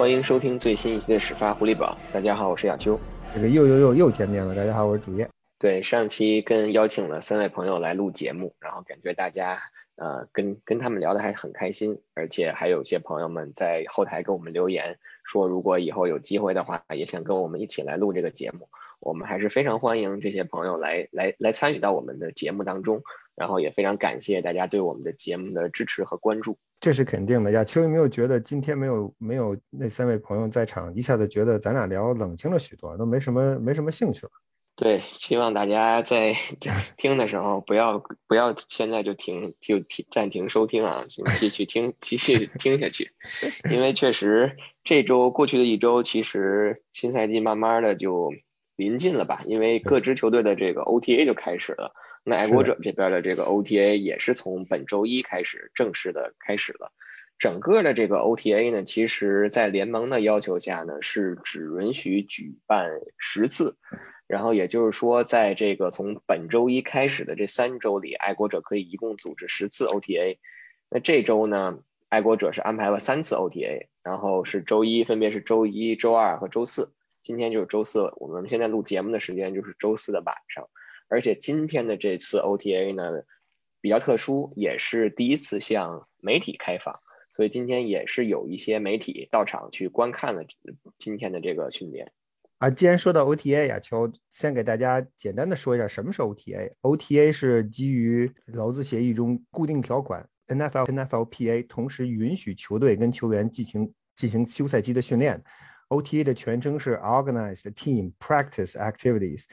[0.00, 1.94] 欢迎收听最新一期的始发狐狸堡。
[2.10, 2.98] 大家好，我是亚秋。
[3.34, 4.56] 这个又又又又见面了。
[4.56, 5.28] 大家好，我是主页。
[5.58, 9.58] 对，上期跟邀请了三位朋友来录节目，然后感觉大家
[9.96, 18.70] 呃跟跟他们聊的还很开心，而且还有些朋友们在后台给我们留言说，如果以后有机会的话，也想跟我们一起来录这个节目。
[19.00, 23.02] 我们还是非常欢迎这些朋友来来来参与到我们的节目当中，
[23.34, 26.56] 然后也非常感谢大家对我们的节目的支持和关注。
[26.80, 27.62] 这是肯定的呀。
[27.62, 34.32] 秋有没有觉得今天没有没有那三位朋友在场，一下子觉得咱俩聊冷清了许多，都没什么没什么兴趣了。
[34.76, 36.34] 对，希望大家在
[36.96, 41.04] 听的时候不要不要现在就停就停暂停收听啊，
[41.38, 43.12] 继续听继续听下去，
[43.70, 48.30] 因为确实这周过去的一周，其实新赛季慢慢的就。
[48.76, 49.42] 临近了吧？
[49.44, 51.92] 因为各支球队的这个 OTA 就开始了。
[52.22, 56.92] 那爱国者这边的这个 OTA 也是从本周一开始正式的开始了。
[57.38, 63.76] 整个的这个 OTA 呢，其实在联盟的要求下呢，是只允许举办十次。
[64.26, 70.36] 然后也就是说，在这个从本周一开始的这三周里，爱国者可以一共组织十次 OTA。
[70.90, 76.92] 那这周呢，爱国者是安排了三次 OTA，然后是周一，分别是周一周二和周四。
[77.22, 80.68] 今天就是周四，我们现在录节目的时间就是周四的晚上，
[81.10, 83.22] 而且今天的这次 OTA 呢
[83.82, 86.98] 比较特殊，也是第一次向媒体开放，
[87.34, 90.42] 所以今天也是有一些媒体到场去观看了
[90.96, 92.10] 今天的这个训练。
[92.58, 96.70] 啊，既然说到 OTA，亚秋先给大家简单的说一下什么是 OTA。
[96.82, 105.42] OTA 是基于劳资协议中固定条款，NFL、NFLPA 同时允许球队跟球员进行进行休赛期的训练。
[105.88, 109.44] OTA 的全称是 Organized Team Practice Activities。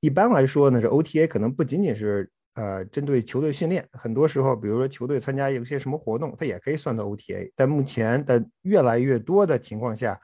[0.00, 7.50] 一般来说呢，这 OTA 可能不仅仅是呃针对球队训练，很多时候，比如说球队参加一些什么活动，它也可以算作 OTA。
[7.56, 10.20] 但目前的越来越多的情况下，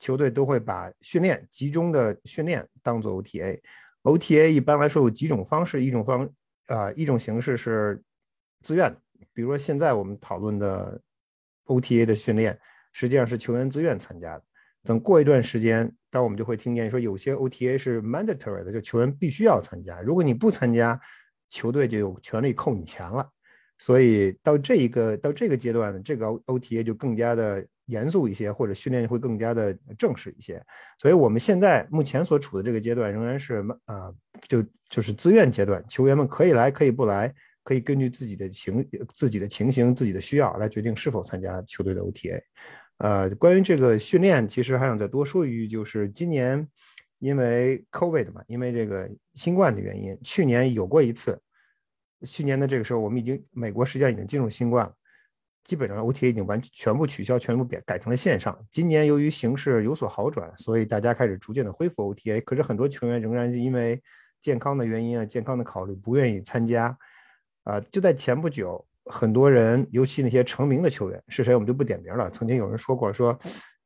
[0.00, 3.60] 球队都会把训练集中的训练当做 OTA。
[4.02, 6.28] OTA 一般来说有几种方式，一种方
[6.66, 8.02] 啊一种形式是
[8.62, 8.94] 自愿，
[9.32, 11.00] 比如说现在我们讨论的
[11.66, 12.58] OTA 的训练，
[12.92, 14.44] 实际上是球员自愿参加的。
[14.84, 20.00] 等过一段时间，当我们就会听见说有些 OTA 是 mandatory 的，就球员必须要参加。
[20.02, 21.00] 如果你不参加，
[21.50, 23.28] 球队就有权利扣你钱了。
[23.78, 30.62] 所以到这一个到这个阶段呢，这个 OTA 就更加的严肃一些，或者训练会更加的正式一些。
[30.98, 34.12] 所以我们现在目前所处的这个阶段仍然是啊，
[34.46, 37.34] 就就是自愿阶段，球员们可以来，可以不来，
[37.64, 42.40] 可以根据自己的情、自己的情形、自己的需要来决定是否参加球队的 OTA。
[42.98, 46.66] 呃，关于这个训练，其实还想再多说一句，就是今年
[47.18, 51.40] 因为 COVID 嘛，因为这个新冠的原因，去年有过一次。
[52.26, 54.94] 去年的这个时候，我们已经美国实际上已经进入新冠了，
[55.64, 58.56] 基本上 OTA 已经完全部取消，全部改改成了线上。
[58.70, 62.42] 今年由于形势有所好转，所以大家开始逐渐的恢复 OTA。
[62.44, 64.00] 可是很多球员仍然是因为
[64.40, 66.96] 健康的原因啊，健康的考虑，不愿意参加。
[67.64, 68.86] 啊，就在前不久。
[69.06, 72.30] 很多人，尤其那些成名的球员是谁，我们就不点名了。
[72.30, 73.38] 曾经有人说过，说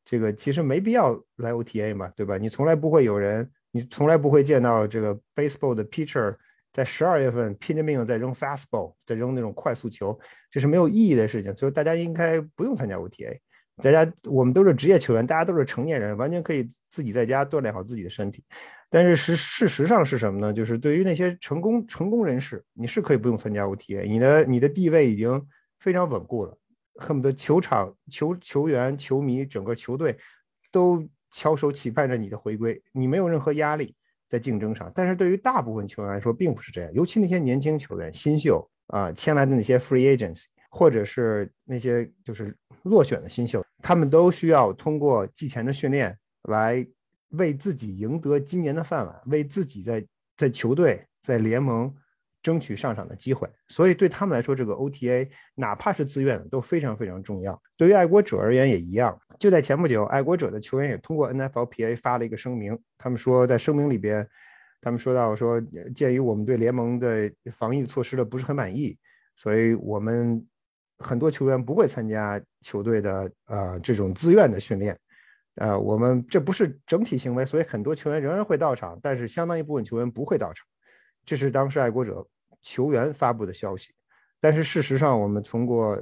[0.05, 2.39] 这个其实没必要来 OTA 嘛，对吧？
[2.39, 6.35] 你从来不会有人，你从来不会见到这个 baseball 的 pitcher
[6.73, 10.19] 在十二月份拼着命在扔 fastball，在扔那种快速球，
[10.51, 11.55] 这是没有意义的事情。
[11.57, 13.39] 所以大家应该不用参加 OTA。
[13.83, 18.45] 大家，我们都是职业球员，大家都是成年人，完全可以自己在家锻炼好自己的身体。
[18.91, 20.53] 但是实事实上是什么呢？
[20.53, 25.41] 就是对于那些成功成功人士，你是可以不用参加 OTA，你的你的地位已经
[25.79, 26.59] 非常稳固了，
[26.97, 30.17] 恨不得球场球球员球迷整个球队
[30.73, 33.95] 都翘首企盼着你的回归，你没有任何压力
[34.27, 34.91] 在竞争上。
[34.95, 46.87] 但是对于大部分球员来说，并不是这样，尤其那些年轻球员、新秀啊，签来的那些 free agents，或者是那些就是落选的新秀，他们都需要通过季前的训练来。
[47.33, 50.03] 为自己赢得今年的饭碗，为自己在
[50.35, 51.95] 在球队在联盟
[52.43, 57.61] 争取上场的机会，所以对他们来说，这个 OTA 哪怕是自愿的都非常非常重要。
[57.77, 59.15] 对于爱国者而言也一样。
[59.39, 64.27] 就在前不久，爱国者的球员也通过 NFLPA 发了一个声明，他们说在声明里边，
[64.81, 65.61] 他们说到说，
[65.95, 68.97] 鉴于我们对联盟的防疫措施的不是很满意，
[69.37, 70.43] 所以我们
[70.99, 74.99] 很多球员不会参加球队的呃这种自愿的训练。
[75.57, 80.65] 呃，我们这不是整体行为，所以很多球员仍然会到场，但是相当一部分球员不会到场。
[81.25, 82.25] 这是当时爱国者
[82.63, 83.93] 球员发布的消息。
[84.41, 86.01] 但是事实上，我们通过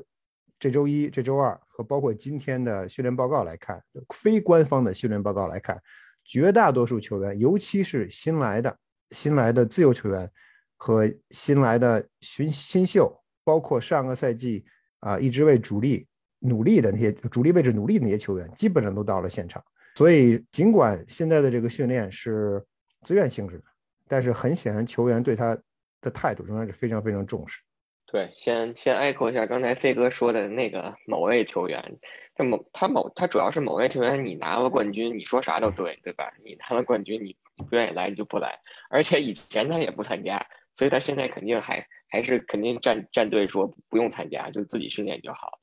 [0.59, 3.83] 这周一、这周二和包括今天的训练报告来看，
[4.15, 5.81] 非官方的训练报告来看，
[6.23, 8.79] 绝大多数球员，尤其是新来的、
[9.13, 10.31] 新来的自由球员
[10.77, 13.11] 和新来的新新秀，
[13.43, 14.67] 包括上个赛季
[15.01, 16.07] 啊一直为主力。
[16.39, 19.65] 努力的那些主力位置努力的那些球员，基本上都到了现场。
[19.97, 22.63] 所以，尽管现在的这个训练是
[23.03, 23.65] 自愿性质的，
[24.07, 25.59] 但是很显然，球员对他
[26.03, 27.63] 的态度仍然是非常非常重视。
[28.05, 31.99] 对，先先 echo 一下刚才飞哥说的那个某位球员，
[32.37, 36.35] 这某他某他主要是某位球员，你拿了冠军，你说啥都对，对吧？
[36.45, 38.61] 你拿了冠军，你你不愿意来你就不来，
[38.91, 40.47] 而且以前他也不参加，
[40.77, 45.59] 所以他现在肯定还还是肯定站站队说不用参加，就自己训练就好了。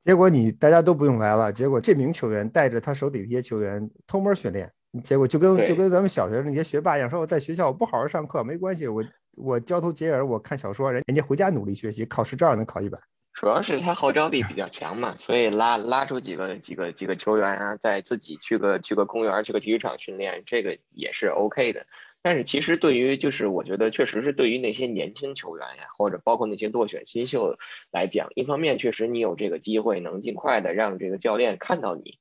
[0.00, 4.72] 结果你大家都不用来了，结果这名球员带着他手底这些球员偷摸训练，
[5.04, 9.04] 结果就跟就跟咱们小学那些学霸一样，说我在学校我不好好上课没关系，我。
[9.34, 12.98] 我交头接耳，我看小说，人人家回家努力学习，考试照样能考一百。
[13.32, 21.86] 主要是他号召力比较强嘛，所以拉拉出几个几个几个球员啊，在自己去个去个公园，去个体育场训练，这个也是 OK 的。
[22.22, 27.56] 但是其实对于就是我觉得确实是对于那些年轻球员呀，或者包括那些落选新秀
[27.90, 32.18] 来讲，一方面确实你有这个机会能尽快的让这个教练看到你，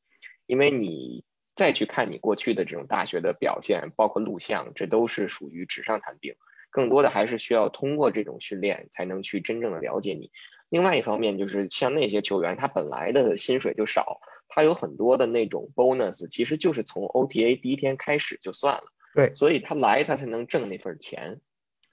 [0.48, 1.24] 因为你
[1.56, 6.34] 再去看你过去的这种大学的表现，包括录像，这都是属于纸上谈兵。
[6.72, 10.32] 更多的还是需要通过这种训练才能去真正的了解你。
[10.70, 18.84] 另外一方面就是像那些球员，他本来的薪水就少，他有很多的那种 bonus，其实就是从 OTA 第一天开始就算了。
[19.14, 21.40] 对，所以他来他才能挣那份钱。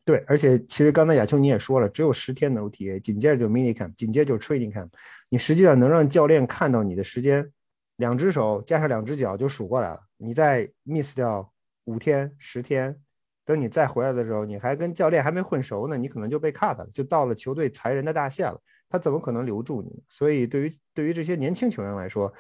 [0.05, 4.89] 对，而且其实刚才亚秋你也说了，只有十天的 OTA，紧接着就 mini camp，紧接着就 training camp，
[5.29, 7.51] 你实际上能让教练看到你的时间，
[7.97, 10.01] 两只手加上两只脚就数过来了。
[10.17, 11.53] 你再 miss 掉
[11.85, 12.97] 五天、十天。
[13.45, 18.61] 等你再回来的时候，你还跟教练还没混熟呢，你可能就被 cut 了，就到了球队裁人的大限了。
[18.91, 20.03] 他怎么可能留住你？
[20.07, 22.31] 所以，对于对于这些年轻球员来说，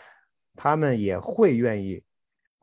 [0.54, 2.02] 他们也会愿意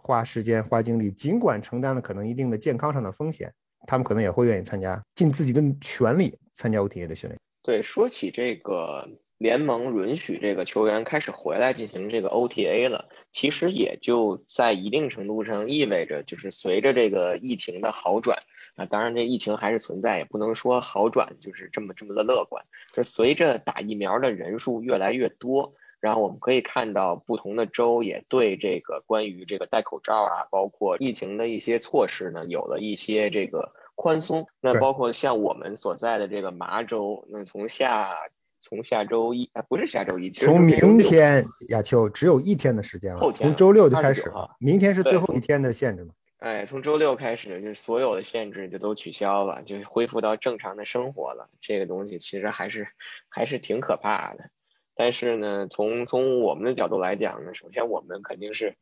[0.05, 3.51] 花时间、花精力，尽管承担了可能一定的健康上的风险，
[3.87, 7.39] 他们可能也会愿意参加，尽自己的全力参加 OTA 的训练。
[7.63, 9.09] 对，说起这个。
[9.37, 18.39] 联盟允许这个球员开始回来进行这个 OTA 了，其实也就在一定程度上意味着，就是随着这个疫情的好转
[18.77, 22.63] 啊，当然这疫情还是存在，也不能说好转就是这么这么的乐观。
[22.93, 25.73] 就随着打疫苗的人数越来越多，
[26.05, 34.45] 然后我们可以看到不同的州也对这个关于这个戴口罩啊，包括疫情的一些措施呢，有了一些这个宽松。
[34.61, 38.15] 那包括像我们所在的这个麻州，那从下。
[38.61, 43.31] 从下周一啊，不是下周一，从明天亚秋只有一天的时间了。
[43.33, 46.15] 从周六就开始，明天是最后一天的限制嘛？
[46.39, 51.47] 哎，从周六开始，就所有的限制就都取消了，就恢复到正常的生活了。
[51.61, 52.87] 这个东西其实还是
[53.29, 54.49] 还是挺可怕的。
[54.95, 58.75] 但是呢，从从我们的角度来讲呢，首先我们肯定是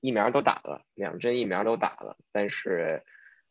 [0.00, 3.02] 疫苗都打了，两针疫苗都打了，但是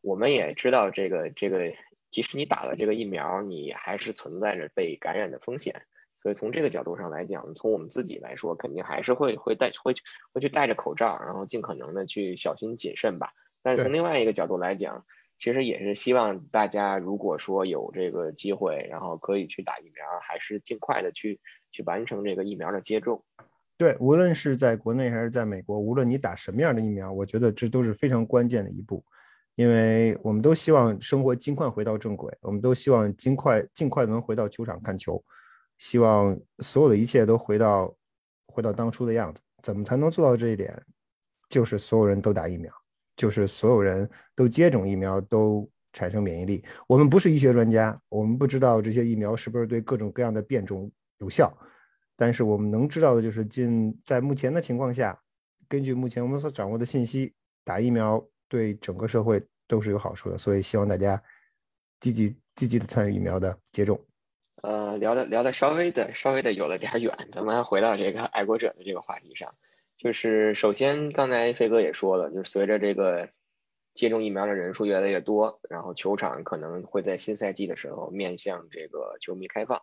[0.01, 1.73] 我们也知道这个这个。
[2.11, 5.81] 即使你打了这个疫苗，你还是存在着被感染的风险。
[6.15, 9.93] 所以从这个角度上来讲，从我们自己来说，肯定还是会会戴会
[10.31, 13.33] 会去戴着口罩，然后尽可能的去小心谨慎吧。
[13.61, 15.05] 但是从另外一个角度来讲，
[15.45, 21.39] 其实也是希望大家如果说有这个机会，然后可以去打疫苗，还是尽快的去
[21.71, 23.23] 去完成这个疫苗的接种。
[23.77, 29.05] 对，无论是在国内还是在美国，无论你打什么样的疫苗，我觉得这都是非常关键的一步。
[29.53, 35.23] 因为我们都希望生活尽快回到正轨，我们都希望尽快尽快能回到球场看球，
[35.77, 37.95] 希望所有的一切都回到
[38.47, 39.39] 回到当初的样子。
[39.61, 40.83] 怎么才能做到这一点？
[41.49, 42.73] 就是所有人都打疫苗，
[43.15, 46.63] 就是所有人都接种疫苗，都产生免疫力。
[46.87, 51.51] 我们不是医学专家，我们不知道这些疫苗是不是对各种各样的变种有效，
[52.15, 55.19] 但是我们能知道的就是，尽在目前的情况下，
[55.67, 58.25] 根据目前我们所掌握的信息，打疫苗。
[58.47, 61.21] 对整个社会都是有好处的，所以希望大家
[61.99, 63.99] 积极积极的参与疫苗的接种。
[64.61, 69.51] 呃，聊的聊的稍微的稍微的有了点远，咱们回到这个爱国者的这个话题上。
[69.97, 73.29] 就是首先刚才飞哥也说了，就是随着这个
[73.93, 79.81] 接种疫苗的人数越来越多，然后球场可能会在新赛季的时候面向这个球迷开放。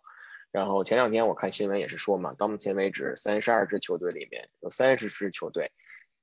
[0.50, 5.70] 然后前两天我看新闻也是说嘛，到目前为止三十二支球队里面有三十支球队。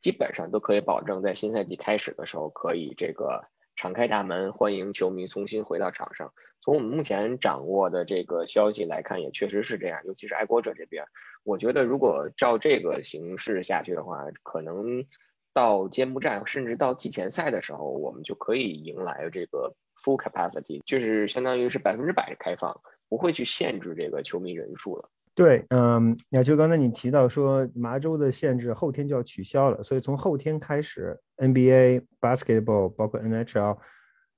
[0.01, 6.31] 基本上都可以保证，在新赛季开始的时候，可以这个敞开大门，欢迎球迷重新回到场上。
[6.61, 9.99] 从我们目前掌握的这个消息来看，也确实是这样。
[10.05, 11.03] 尤其是爱国者这边，
[11.43, 15.05] 我觉得如果照这个形式下去的话，可能
[15.53, 19.73] 到揭幕战，甚至到季前赛的时候，我们就可以迎来这个
[20.03, 25.09] full capacity，就是相当于是百分之百开放，不会去限制这个球迷人数了。
[25.35, 33.77] 对，嗯，亚秋，刚才你提到说麻州的限制后天就要取消了，所以从后天开始，NBA、Basketball 包括 NHL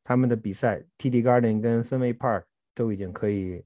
[0.03, 2.43] 他们的比赛，TD Garden 跟 Fenway Park
[2.73, 3.63] 都已经可以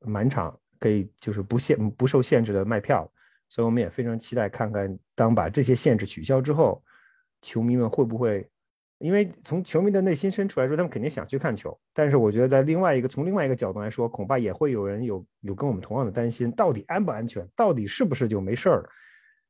[0.00, 3.10] 满场，可以就是不限不受限制的卖票。
[3.48, 6.82] 所以我们也非常期待看看，当把这些限制取消之后，
[7.40, 8.46] 球迷们会不会？
[8.98, 11.78] 因为从球迷的内心深处来说，他们肯定想去看球。
[11.94, 17.48] 但是我觉得，在另外一个从另外一个角度来说，恐怕也会有人有有跟我们同样的担心：到底安不安全？
[17.54, 18.88] 到底是不是就没事儿了？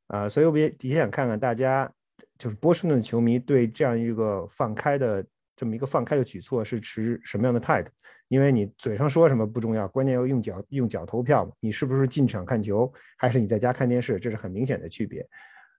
[0.08, 1.90] 啊，所以我也也想看看大家，
[2.38, 5.24] 就是波士顿球迷对这样一个放开的
[5.58, 7.90] 这么一个放开的举措是持什么样的态度？
[8.28, 11.50] 因为你嘴上说什么不重要，关键要用脚用脚投票嘛。
[11.58, 14.20] 你是不是进场看球，还是你在家看电视？
[14.20, 15.28] 这是很明显的区别。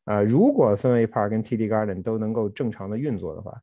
[0.04, 3.58] 啊，如果氛围 Park 跟 TD Garden 都能够正常的运作的话，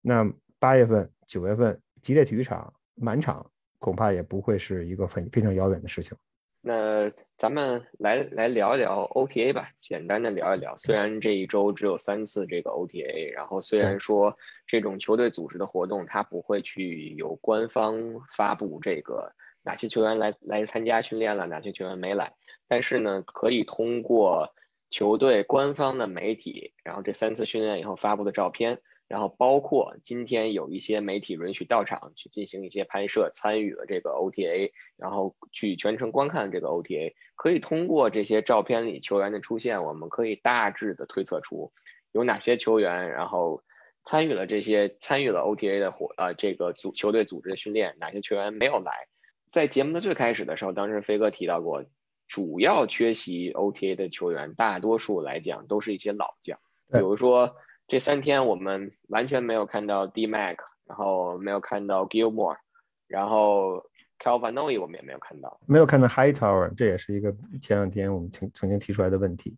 [0.00, 0.26] 那
[0.58, 3.44] 八月份、九月份吉列体育场满场
[3.78, 6.16] 恐怕也不会是一个很非常遥远的事情。
[6.60, 10.76] 那咱们来来聊一聊 OTA 吧，简单的聊一聊。
[10.76, 14.36] 虽然这一周只有三次这个 OTA，然后虽然说
[14.66, 22.34] 这种球队组织的活动，它不会去有官方发布这个哪些球员来来参加训练了，哪些球员没来，
[22.66, 24.52] 但是呢，可以通过。
[24.90, 41.72] 球队官方的媒体，然后这三次训练以后发布的照片，然后包括今天有一些媒体允许到场去进行一些拍摄，参与了这个 OTA，然后去全程观看这个 OTA，可以通过这些照片里球员的出现，我们可以大致的推测出
[42.12, 43.62] 有哪些球员，然后
[44.04, 49.08] 参与了这些参与了 OTA 的活呃这个组球队组织的训练，哪些球员没有来。
[49.48, 51.84] 在节目的最开始的时候，当时飞哥提到过。
[52.30, 56.58] 主要缺席 OTA 的球员，大多数来讲都是一些老将，
[56.92, 57.56] 比如说
[57.88, 62.58] 这三天我们完全没有看到 D Mac，然后没有看到 Gilmore，
[63.06, 63.84] 然后
[64.18, 69.56] Calvanoy 我们也没有看到，没有看到 High Tower，这也是一个前两天我们曾曾经提出来的问题。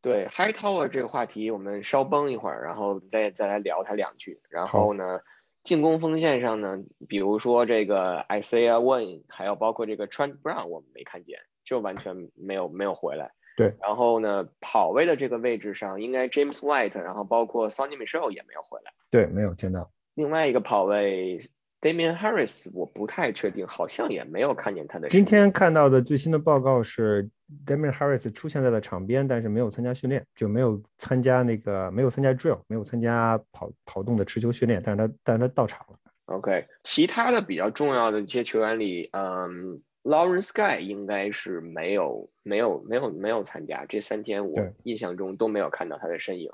[0.00, 4.40] 对 High Tower 这个话题，我们稍崩一会儿，然后再再来聊他两句。
[4.48, 5.20] 然后呢，
[5.62, 11.38] 进攻锋线上呢，比如说这个 Isaiah One，还有包括这个 Trent Brown，我们没看见。
[11.64, 13.74] 就完全没有没有回来，对。
[13.82, 19.90] 然后呢，跑位的这个位置上，应该 James White，然后包括 Sonny Michel 也没有回来，对，没有见到。
[20.14, 21.40] 另外一个跑位
[21.80, 25.08] Damian Harris，我不太确定，好像也没有看见他的。
[25.08, 27.28] 今天看到的最新的报告是
[27.66, 35.98] Damian Harris 出现在了场边，但是没有参加训练，就没有参加那个没有参加 drill，没有参加跑跑动的持球训练，但是他但是他到场了。
[36.26, 39.82] OK，其他的比较重要的一些球员里，嗯。
[40.08, 46.50] Lawrence Sky 应该是没有没有没有没有参加这三天，我印象中都没有看到他的身影。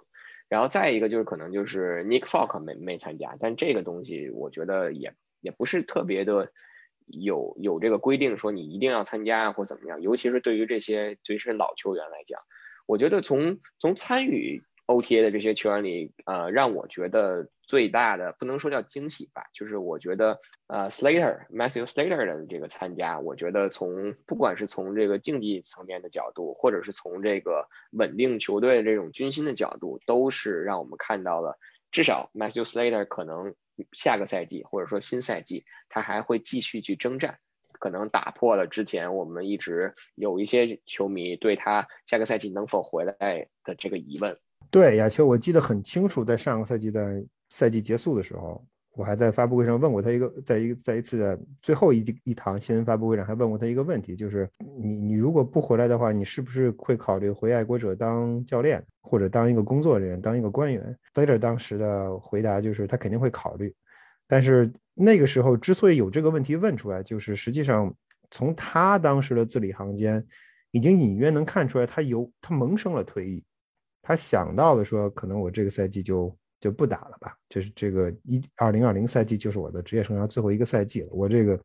[0.49, 6.49] 然后再一个就是可能就是 Nick Falk 没没参加，但这个东西我觉得也也不是特别的
[7.07, 12.41] 有有这个规定说你一定要参加或怎么样，尤其是对于这些其是老球员来讲，
[12.87, 14.65] 我觉得从从参与。
[14.87, 31.59] OTA 的这些球员里，呃，让我觉得最大的不能说叫惊喜吧，就是我觉得，呃，Slater Matthew Slater 的这个参加，我觉得从不管是从这个竞技层面的角度，或者是从这个稳定球队这种军心的角度，都是让我们看到了，
[31.91, 33.55] 至少 Matthew Slater 可能
[33.93, 37.39] 下个赛季或者说新赛季，他还会继续去征战，
[37.73, 44.39] 可能打破了之前我们一直有一些球迷对他下个赛季能否回来的这个疑问。
[44.75, 48.61] 对亚秋，我记得很清楚，在上个赛季的赛季结束的时候，
[48.97, 63.73] 我还在发布会上问过他一个，在一在一次的最后一一堂新闻发布会上，还问过他一个问题，就是你你如果不回来的话，你是不是会考虑回爱国者当教练，或者当一个工作人员，当一个官员 f a d e r 当时的回答就是他肯定会考虑，
[64.27, 67.95] 但是那个时候之所以有这个问题问出来，就是实际上
[68.33, 70.27] 从他当时的字里行间，
[70.73, 73.45] 已经隐约能看出来他有他萌生了退役。
[74.07, 81.09] 他想到了说，可能我这个赛季就就不打了吧，就是这个一二零二零赛季就是我的职业生涯最后一个赛季了。
[81.11, 81.59] 我这个，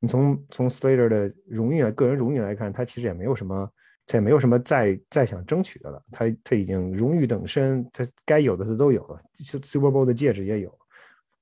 [0.00, 3.70] 你从从 Slater 的荣誉啊、个人荣誉来看，他其实也没有什么，
[4.04, 6.02] 他也没有什么再再想争取的了。
[6.10, 10.76] 他他已经荣誉等身，他该有的他都有了，Super Bowl 的戒指也有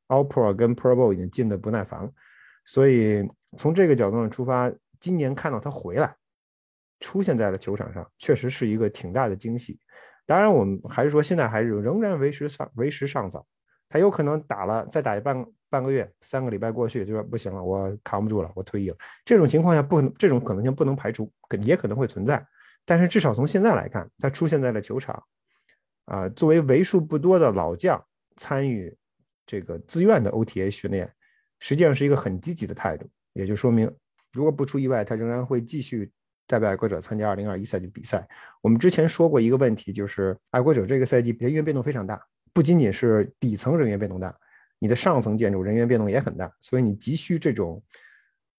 [0.08, 2.10] ，All Pro 跟 Pro Bowl 已经进的不耐烦。
[2.66, 4.70] 所以从这个角度上出发，
[5.00, 6.14] 今年看到他回来，
[7.00, 9.78] 出现在了球场上，确实是一个挺大的惊喜。
[10.26, 13.46] 当然，我们还是说，现在还是仍然为时尚为时尚早。
[13.88, 18.96] 他有可能打了，再打一半半个月、三个礼拜过去，就说不行了，我扛不住了，我退役了。
[19.24, 21.30] 这种情况下，不，这种可能性不能排除，
[21.62, 22.44] 也可能会存在。
[22.86, 25.22] 但是至少从现在来看，他出现在了球场，
[26.06, 28.02] 啊，作为为数不多的老将
[28.36, 28.96] 参与
[29.46, 31.12] 这个自愿的 OTA 训练，
[31.60, 33.08] 实际上是一个很积极的态度。
[33.34, 33.94] 也就说明，
[34.32, 36.10] 如果不出意外，他仍然会继续。
[36.46, 38.26] 代表爱国者参加2021赛季比赛。
[38.60, 42.20] 我们之前说过一个问题，就是爱国者这个赛季人员变动非常大，
[42.52, 44.36] 不仅仅是底层人员变动大，
[44.78, 46.52] 你的上层建筑人员变动也很大。
[46.60, 47.82] 所以你急需这种，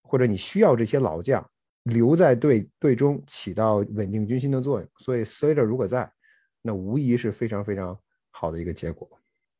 [0.01, 1.48] 或者你需要这些老将
[1.84, 4.89] 留在队队中起到稳定军心的作用。
[4.98, 6.12] 所以 Slater 如果在，
[6.62, 7.98] 那无疑是非常非常
[8.32, 9.08] 好的一个结果。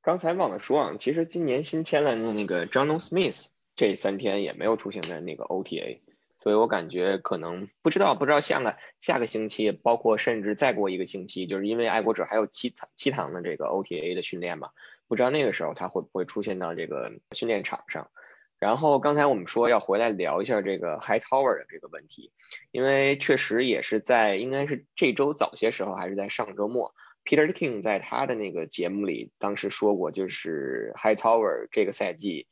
[0.02, 6.00] 刚才忘了说啊，其实今年新签来的那个 John Smith 这三天也没有出现在那个 OTA，
[6.46, 14.70] 所以我感觉可能不知道不知道下个下个星期，包括甚至再过一个星期，就是因为爱国者还有七堂七堂的这个 OTA 的训练嘛，
[15.08, 18.12] 不知道那个时候他会不会出现到这个训练场上。
[18.60, 22.32] 然后刚才我们说要回来聊一下这个 High Tower 的这个问题，
[22.70, 26.94] 因为确实也是在应该是这周早些时候还是在上周末。
[27.24, 32.46] Peter King 在他的那个节目里，当时说过，就是 High Tower 这个赛季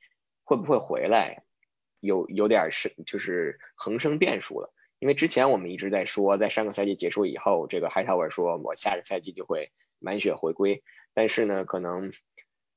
[0.44, 1.43] 会不会回来，
[2.04, 4.70] 有有点是就是横生变数了。
[5.00, 10.84] 因为之前我们一直在说，在上个赛季结束以后，这个 High Tower 说我下个赛季就会满血回归，
[11.14, 12.12] 但是呢，可能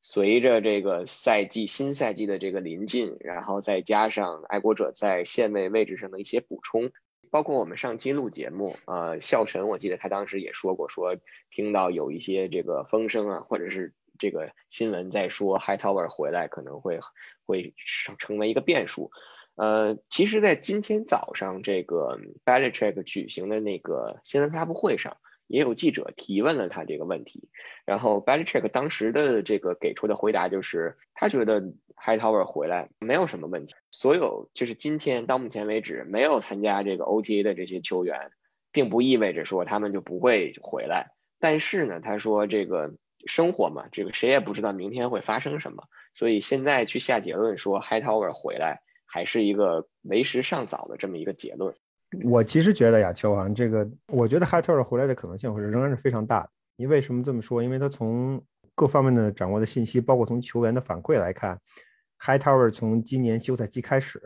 [0.02, 6.90] 随着这个赛季新赛季的这个临近，然后再加上爱国者在线位位置上的一些补充。
[7.28, 11.16] 包括我们上期录节目，呃，笑晨，我记得他当时也说过，说
[11.50, 16.98] 听到有一些这个风声啊，或者是这个新闻在说 High Tower 回来可能会
[17.44, 17.74] 会
[18.18, 19.10] 成为一个变数。
[19.54, 27.48] 呃，其实，在今天早上这个 Belichick 举行的那个新闻发布会上，也有记者提问了他这个问题，
[27.84, 31.72] 然后 Belichick 当时的这个给出的回答就是，他觉得。
[31.98, 38.32] Hightower 回来没有什么问题，所有就是今天到目前为止没有参加这个 OTA 的这些球员，
[38.70, 41.12] 并不意味着说他们就不会回来。
[41.40, 42.92] 但是呢，他说这个
[43.26, 51.74] 生活嘛，这个谁也不知道明天会发生什么，所以现在去下结论说 Hightower 回来还是一个为时尚早的这么一个结论。
[52.24, 56.50] 我其实觉得呀，秋啊，这个我觉得 Hightower 回来的可能性会仍然是非常大的。
[56.76, 57.62] 你为什么这么说？
[57.62, 58.40] 因为他从
[58.74, 61.58] 各方面的掌握的信息，包括从球员的反馈来看。
[62.18, 64.18] Hightower 从今年休赛期开始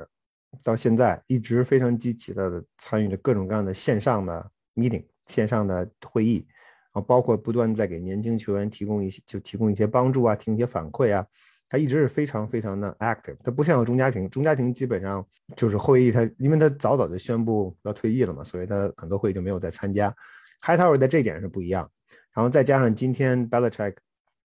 [0.63, 6.47] 到现在，一直非常积极的参与着各种各样的线上的 meeting、线上的会议，
[7.01, 11.25] 包括不断在给年轻球员提供一些就提供一些帮助啊，提供一些反馈啊，
[11.69, 13.37] 他一直是非常非常的 active。
[13.43, 20.15] 他不像钟家庭，钟家庭基本上就是会议，他因为他早早就宣布要退役了嘛，所以他很多会议就没有再参加。
[20.63, 21.91] Hightower 在这点是不一样，
[22.35, 23.95] 然后再加上今天 Belichick。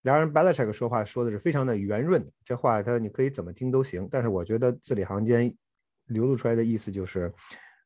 [0.04, 4.08] 当然，Belichick 说话说的是非常的圆润，这话他你可以怎么听都行。
[4.12, 5.52] 但是我觉得字里行间
[6.06, 7.34] 流露出来的意思就是，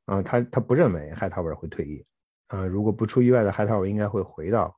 [0.03, 2.03] 啊，他他不认为 Hightower 会退役，
[2.49, 4.75] 啊，如果不出意外的，Hightower 应该会回到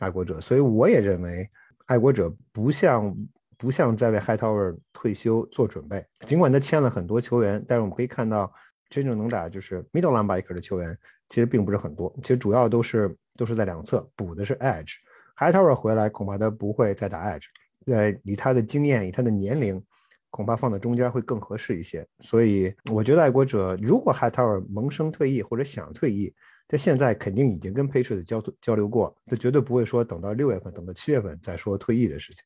[0.00, 0.38] 爱国者。
[0.40, 1.48] 所以我也认为，
[1.86, 3.16] 爱国者不像
[3.56, 6.04] 不像在为 Hightower 退休做准备。
[6.26, 8.52] 尽管他签了很多球员，但是我们可以看到，
[8.90, 10.98] 真正能打就是 middle linebacker 的球员
[11.28, 14.96] 其实并不是很多，其实主要都是都是在两侧补的是 edge。
[15.36, 17.46] Hightower 回来，恐怕他不会再打 Edge。
[17.86, 19.82] 呃，以他的经验，以他的年龄，
[20.30, 22.06] 恐怕放在中间会更合适一些。
[22.20, 26.32] 所以，我觉得爱国者如果 Hightower 萌生退役或者想退役，
[26.72, 32.42] 他现在肯定已经跟 Patriots 交交流过，他绝对不会说等到六月份、等到七月份再说退役的事情。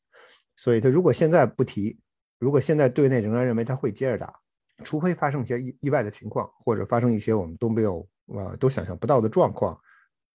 [0.57, 1.97] 所以，他如果现在不提，
[2.37, 4.37] 如果现在队内仍然认为他会接着打，
[4.83, 9.79] 除非发生一些意意外的情况，或者发生一些我们都没有啊都想象不到的状况，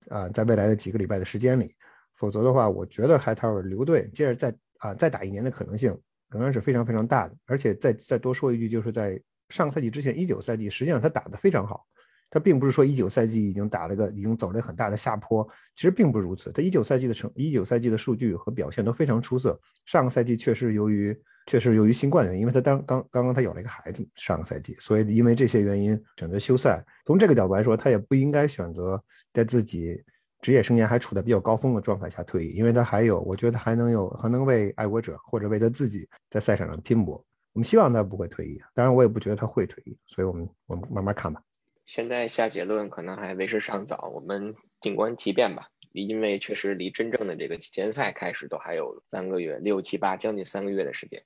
[0.09, 1.75] 啊，在未来的几个礼拜的时间里。
[2.15, 6.01] 否则的话，我觉得 Hightower 留队接着再啊再打一年的可能性
[6.31, 7.37] 仍然是非常非常大的。
[7.45, 11.85] 而且再再多说一句，就是在上个赛季之前，一九赛季实际上他打得非常好。
[12.33, 16.51] 他并不是说一九赛季已经打了个已经走了很大的下坡，其实并不如此。
[16.51, 19.61] 他一九赛季的成一九赛季的数据和表现都非常出色。
[19.85, 21.15] 上个赛季确实由于
[21.47, 26.83] 确实由于新冠原因，因为他当刚刚刚他有了一个孩子，上个赛季，所以因为这些原因选择休赛。
[27.05, 30.03] 从这个角度来说，他也不应该选择在自己。
[30.41, 37.25] 职业生涯还处在比较高峰的状态下退役，因为他还有，我觉得还能有，还能为爱国者或者为他自己在赛场上拼搏。
[37.53, 41.41] 我们希望他不会退役，当然我也不觉得他会退役，所以我们我们慢慢看吧。
[41.87, 45.69] 现在下结论可能还为时尚早，我们静观其变吧。
[45.93, 51.23] 因为确实离真正的这个季前赛开始都还有三个月，六七八将近三个月的时间。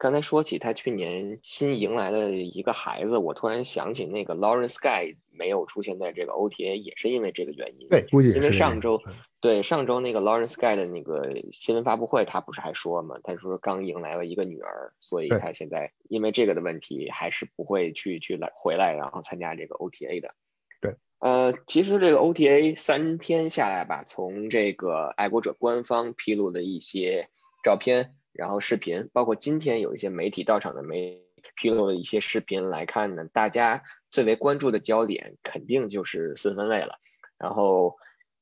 [0.00, 7.86] 刚才说起他去年新迎来的一个孩子，我突然想起那个 Lawrence Guy 没有出现在这个 OTA，也是因为这个原因。
[7.90, 9.02] 对，估计因为上周，
[9.42, 13.16] 对上周那个 Lawrence Guy 的那个新闻发布会，他不是还说嘛？
[13.22, 20.34] 他说刚迎来了一个女儿，所以他现在因为这个的问题，还是不会去去来回来，然后参加这个 OTA 的。
[20.80, 27.28] 对，呃，其实这个 OTA 三天下来吧，从这个爱国者官方披露的一些
[27.62, 28.14] 照片。
[28.32, 31.22] 然后视频，包括今天有一些媒体到场的媒
[31.56, 36.98] 披露的一些视频来看呢，大家最为关注的焦点肯定就是四分卫了。
[37.38, 37.96] 然后，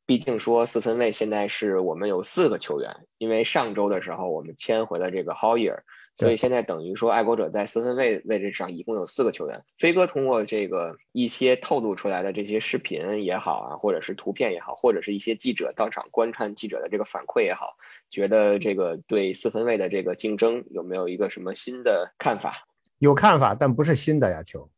[0.07, 5.83] 毕竟说四分卫现在是我们有四个球员，因为上周的时候我们签回了这个 Hoyer，
[6.19, 9.63] 所以现在等于说爱国者在四分卫位置上一共有四个球员。
[9.79, 17.77] 飞哥通过这个一些透露出来的这些视频也好啊，或者是图片也好，或者是一些记者到场观看记者的这个反馈也好，
[18.11, 22.67] 觉得这个对四分卫的这个竞争有没有一个什么新的看法？
[22.99, 24.69] 有看法，但不是新的呀，球。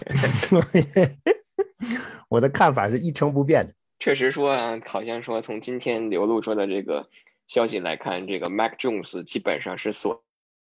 [2.30, 3.74] 我的看法是一成不变的。
[3.98, 7.06] 确实说啊，好像说从今天流露出的这个
[7.46, 10.22] 消息来看，这个 Mac Jones 基本上是锁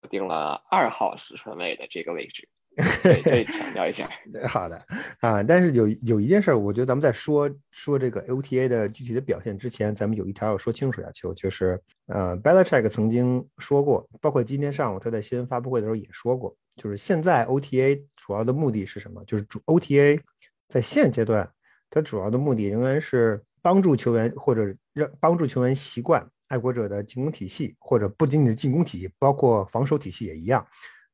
[0.09, 2.47] 定了二号四分位的这个位置。
[3.23, 4.09] 可以强调一下。
[4.49, 4.83] 好的
[5.19, 19.23] 啊，但是有有一件事，我觉得咱们在说说这个 OTA 的具体的表现之前，咱们有一条要说清楚呀，球就是呃，Belichick 曾经说过，包括今天上午他在新闻发布会的时候也说过，就是现在 OTA 主要的目的是什么？
[19.25, 20.19] 就是主 OTA
[20.67, 21.47] 在现阶段。
[21.91, 30.63] 它主要的目的仍然是帮助球员，或者让帮助球员习惯爱国者的进攻体系，或者不仅仅是进攻体系，包括防守体系也一样。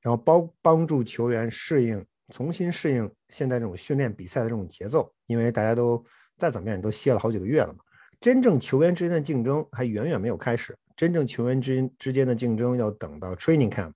[0.01, 5.09] 然后帮帮助球员适应，重新适应现在这种训练比赛的这种节奏。
[5.27, 6.03] 因为大家都
[6.37, 7.79] 再怎么样都歇了好几个月了嘛。
[8.19, 13.93] 真正球员之间的竞争还远远没有开始，真正球员之之间的竞争要等到 training camp。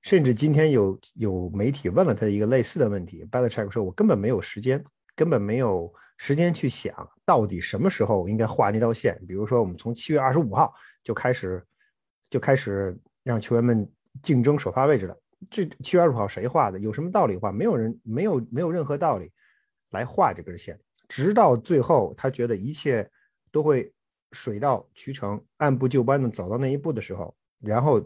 [0.00, 4.82] 甚至今天有有媒体问了他一个类似的问题，Belichick 说：“我根本没有时间，
[5.14, 6.92] 根本没有。”时间去想
[7.24, 11.64] 到底什么时候应该画那道线，比如说我们从七月二十五号就开始
[12.28, 13.88] 就开始让球员们
[14.20, 15.16] 竞争首发位置了。
[15.48, 16.78] 这七月二十五号谁画的？
[16.78, 17.52] 有什么道理画？
[17.52, 19.30] 没有人没有没有任何道理
[19.90, 23.08] 来画这根线，直到最后他觉得一切
[23.52, 23.92] 都会
[24.32, 28.04] 水到渠成，按部就班的走到那一步的时候，然后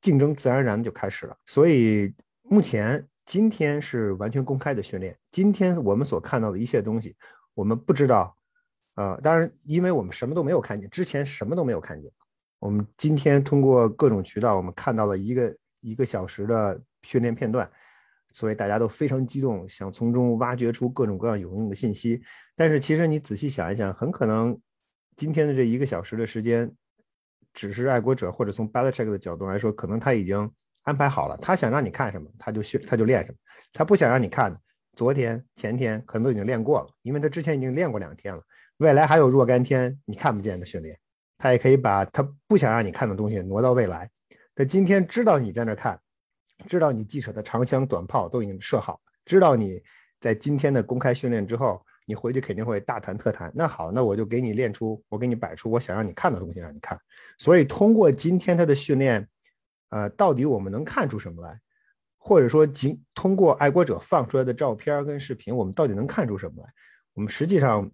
[0.00, 1.36] 竞争自然而然的就开始了。
[1.46, 2.12] 所以
[2.42, 3.06] 目前。
[3.30, 5.16] 今天是完全公开的训练。
[5.30, 7.14] 今天我们所看到的一切东西，
[7.54, 8.36] 我们不知道。
[8.96, 12.10] 呃，当然，因为我们什么都没有看见，之前什么都没有看见。
[12.58, 17.70] 我们今天通过各种渠道，我们看到了一个一个小时的训练片段，
[18.32, 22.20] 所以大家都非常激动，想从中挖掘出各种各样有用的信息。
[22.56, 24.60] 但是，其实你仔细想一想，很可能
[25.14, 26.68] 今天的这一个小时的时间，
[27.54, 30.50] 只是爱国者或者从 Belichick 的角度来说，可能他已经。
[30.84, 33.38] 安排好了，他想让你看什么，他就训，他就练什么。
[33.72, 34.58] 他不想让你看的，
[34.96, 38.42] 昨天、前天可能都已经练过了，因为他之前已经练过两天了。
[38.78, 40.98] 未来还有若干天你看不见的训练，
[41.36, 44.10] 他也可以把他不想让你看的东西挪到未来。
[44.54, 46.00] 他今天知道你在那看，
[46.66, 49.82] 知道你记者的长枪短炮都已经设好，知道你
[50.18, 53.52] 在今天的公开训练之后，你回去肯定会大谈特谈。
[53.54, 56.98] 那好，那我就给你练出，我给你摆出我想让你看的东西让你看。
[57.38, 59.28] 所以通过今天他的训练。
[59.90, 61.60] 呃，到底我们能看出什么来？
[62.22, 66.70] 或者说，仅通过爱国者放出来的照片跟视频，我们到底能看出什么来？
[67.14, 67.90] 我们实际上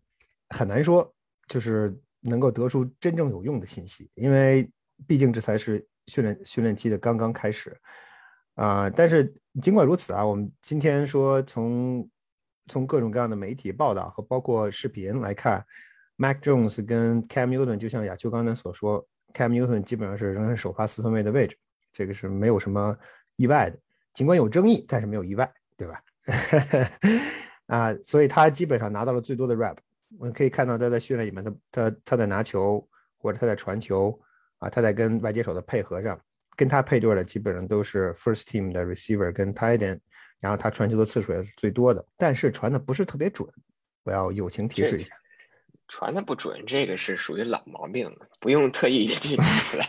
[0.49, 1.15] 很难说，
[1.47, 4.69] 就是能够得出真正有用的信息，因为
[5.07, 7.77] 毕竟这才是训练训练期的刚刚开始
[8.57, 8.91] 啊。
[8.91, 9.33] 但是
[9.63, 12.11] 尽管如此啊，我们今天说从
[12.67, 15.65] 从各种各样的媒体报道和包括视频来看
[16.17, 21.57] ，Mac Jones 跟 Cam Newton，就像亚秋刚才所说，Cam Newton 基本上是仍然首发四分卫的位置。
[21.97, 22.95] 这个是没有什么
[23.37, 23.79] 意外的，
[24.13, 26.03] 尽管有争议，但是没有意外，对吧？
[27.67, 29.79] 啊，所以他基本上拿到了最多的 rap。
[30.19, 34.21] 我们可以看到他在训练里面，他他他在拿球或者他在传球
[34.59, 36.21] 啊，他在跟外接手的配合上，
[36.55, 39.99] 跟他配对的基本上都是 first team 的 receiver 跟 tight end，
[40.39, 43.49] 然后他传球的次数也是最多的，但是传的不是特别准。
[44.05, 45.15] 我要友情提示一下，
[45.89, 49.87] 传的不准，这个是属于老毛病了，不用特意去提出来。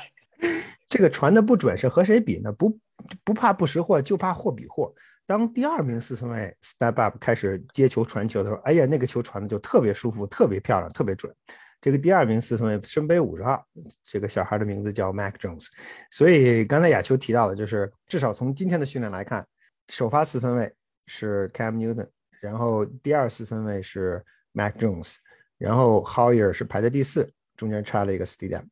[0.97, 2.51] 这个传的不准是和谁比呢？
[2.51, 2.75] 不
[3.23, 4.91] 不怕不识货，就怕货比货。
[5.27, 11.31] 当第二名四分卫 step up 开始接球传球的时候，哎呀，那个球传的就特别舒服，特别漂亮，特别准。
[11.79, 13.63] 这个第二名四分卫身背五十号，
[14.03, 15.67] 这个小孩的名字叫 Mac Jones。
[16.10, 19.45] 所以刚才亚秋提到的，就是至少从今天的训练来看，
[19.89, 20.73] 首发四分卫
[21.05, 22.07] 是 Cam Newton，
[22.41, 25.17] 然后第二四分卫是 Mac Jones，
[25.60, 28.63] 然后 howyer 是排在第四，中间差了一个 Stidham。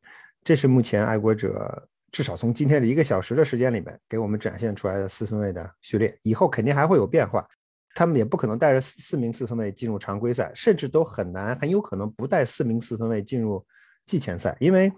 [0.43, 1.87] 这是目前爱国者。
[2.15, 7.45] 至少从今天的一个小时的时间里面，给我们展现出来的四分卫的序列，以后肯定还会有变化。
[7.93, 13.61] 他们也不可能带着四四名四分卫进入常规赛，甚至都很难，很有可能不带四名四分卫进入
[14.05, 14.55] 季前赛。
[14.61, 14.89] 因为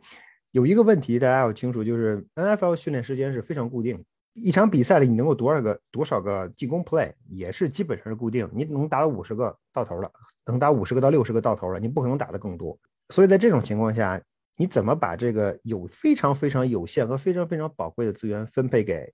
[0.51, 10.11] 有一个问题大家要清楚，就是 NFL 训练时间是非常固定，一场比赛里你能够多少个多少个进攻 play 也是基本上是固定，你能打五十个到头了，
[10.45, 12.77] 能打五十个到六十个到头了，你不可能打得更多。
[13.09, 14.21] 所以在这种情况下。
[14.57, 19.13] 你怎么把这个有非常非常有限和非常非常宝贵的资源分配给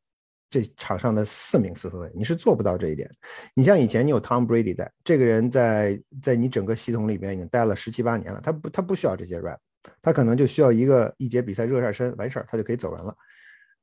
[0.50, 2.12] 这场上的四名四分卫？
[2.16, 3.10] 你是做不到这一点。
[3.54, 9.58] 你像以前你有 Tom Brady 在，这个人在在你整个系统里边已经待了十七八年了，他不他不需要这些 rap，
[10.02, 13.16] 他可能就需要一个一节比赛热热身完事儿，他就可以走人了。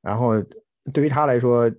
[0.01, 0.41] 然后
[0.93, 1.71] 对于他来说，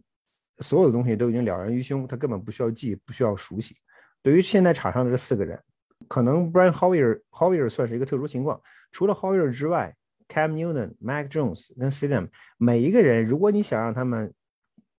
[0.59, 3.75] 所有的东西都已经了然于胸，他根本不需要记，不需要熟悉。
[4.23, 5.59] 对于现在场上的这四个人，
[6.07, 8.61] 可能 Brian Hoyer Hoyer 算是一个特殊情况。
[8.93, 9.95] 除了 Hoyer 之外
[10.29, 12.27] ，Cam Newton、Mac Jones 跟 s i d a m
[12.59, 14.33] 每一个人，如果你想让他们，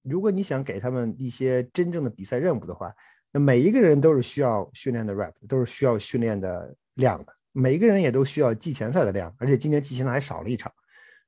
[0.02, 2.94] 如果你想给他们一些真正的比赛任务的话，
[3.32, 7.34] 那每一个人都是需要训练的 rap，都是需要训练的量的。
[7.52, 10.72] 每一个人也都需要季前赛的量，而且今年季前赛还少了一场。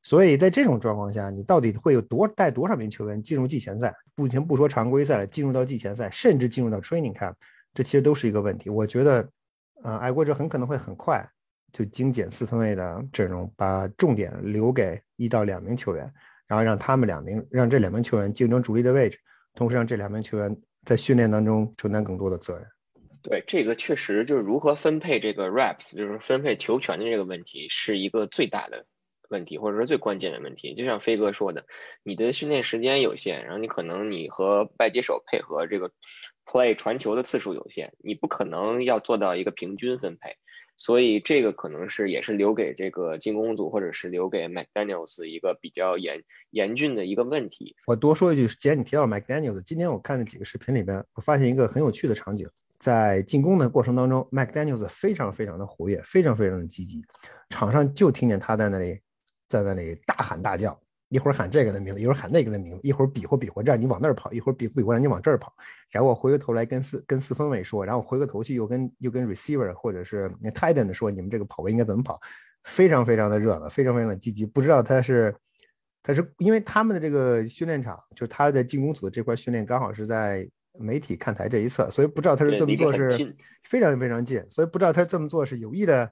[0.04, 3.94] 所以在这种状况下，你到底会有多带多少名球员进入季前赛？
[4.16, 7.34] 目前不说常规赛了，进入到季前赛，甚至进入到 training camp，
[7.74, 8.70] 这其实都是一个问题。
[8.70, 9.28] 我觉得，
[9.82, 11.28] 呃，爱国者很可能会很快
[11.76, 16.10] 就精简四分卫的阵容，把重点留给一到两名球员，
[16.48, 19.20] 然后让他们两名让这两名球员竞争主力的位置，
[19.56, 22.66] 同时让这两名球员在训练当中承担更多的责任。
[23.22, 28.86] 对，这个确实就是如何分配这个 reps，就是分配球权的这个问题，是一个最大的。
[29.28, 31.66] 问题或者说最关键的问题，就像飞哥说的，
[32.04, 35.92] 你的训练时间有限，然后你可能你和外接手配合这个
[36.46, 40.38] play 传球的次数有限，你不可能要做到一个平均分配，
[40.78, 47.76] 所以这个可能是也是留给这个进攻组或者是留给 McDaniel's 一个比较严严峻的一个问题。
[47.88, 57.04] 我多说一句，既然你提到 McDaniel's，今天我看的几个视频里边，我发现一个很有趣的场景，在进攻的过程当中，McDaniel's 非常非常的活跃，非常非常的积极，
[57.50, 59.00] 场上就听见他在那里。
[59.48, 60.78] 在那里大喊大叫，
[61.10, 65.54] 一会儿喊这个的名字，一会儿喊那个的名字，一会儿比划比划让你往那儿跑，一会儿比划比划让你往这儿跑，
[65.92, 72.20] 然后我回过头来跟四跟四分卫说，然后回过头去又跟又跟 receiver 或者是那 tight end 说，你们这个跑位应该怎么跑，
[72.64, 74.46] 非常非常的热闹，非常非常的积极。
[74.46, 75.36] 不知道他是
[76.02, 86.12] 他是因为他们的这个训练场，就是他的进攻组的这块训练刚好是在媒体看台这一侧，所以不知道他是这么做是非常非常近，所以不知道他这么做是有意的。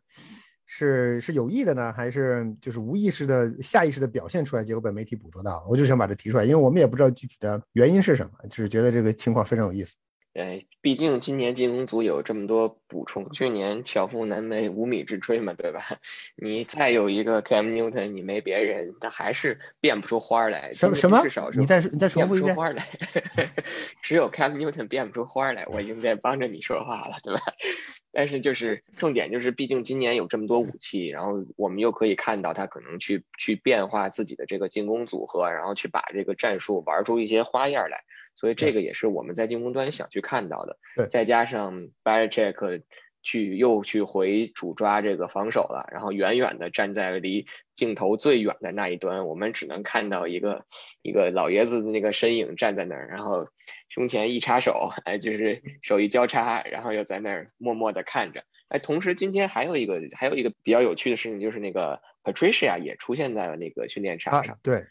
[0.65, 5.67] 是是有意的呢，还是就是无意识的、下意识的表现出来，结果被媒体捕捉到了？
[5.69, 9.95] 我就想把这提出来，因为我们也不知道具体的原因是什么，只是觉得这个情况非常有意思。
[10.33, 15.81] 哎，毕竟今年进攻组有这么多补充，去年巧妇难为无米之炊嘛，对吧？
[16.35, 20.73] 你再有一个 Cam Newton，你没别人，他还是变不出花来。
[20.73, 21.21] 什么什么？
[21.21, 22.55] 至少你再你再重复一遍。
[22.55, 22.83] 花来，
[24.01, 27.41] 只有 Cam Newton 变不出花来，我应该帮着你说话了，对吧？
[28.11, 38.03] 但是就是重点就是，毕竟今年有这么多武器，然后我们又可以看到他可能去去变化自己的这个进攻组合，然后去把这个战术玩出一些花样来。
[38.35, 40.77] 所以这个也是我们在进攻端想去看到的。
[40.95, 42.83] 对，再加上 Belichick
[43.21, 50.65] 去又去回主抓这个防守了，然后远远的站在离镜头最远的那一端，我们只能看到一个
[51.01, 53.47] 一个老爷子的那个身影站在那儿，然后
[53.87, 58.43] 胸前一插手，哎，就是手一交叉，然后又在那儿默默的看着。
[58.67, 64.59] 哎，同时今天还有一个还有一个比较有趣的事情，就是那个 Patricia 也出现在了那个训练场上。
[64.61, 64.85] 对。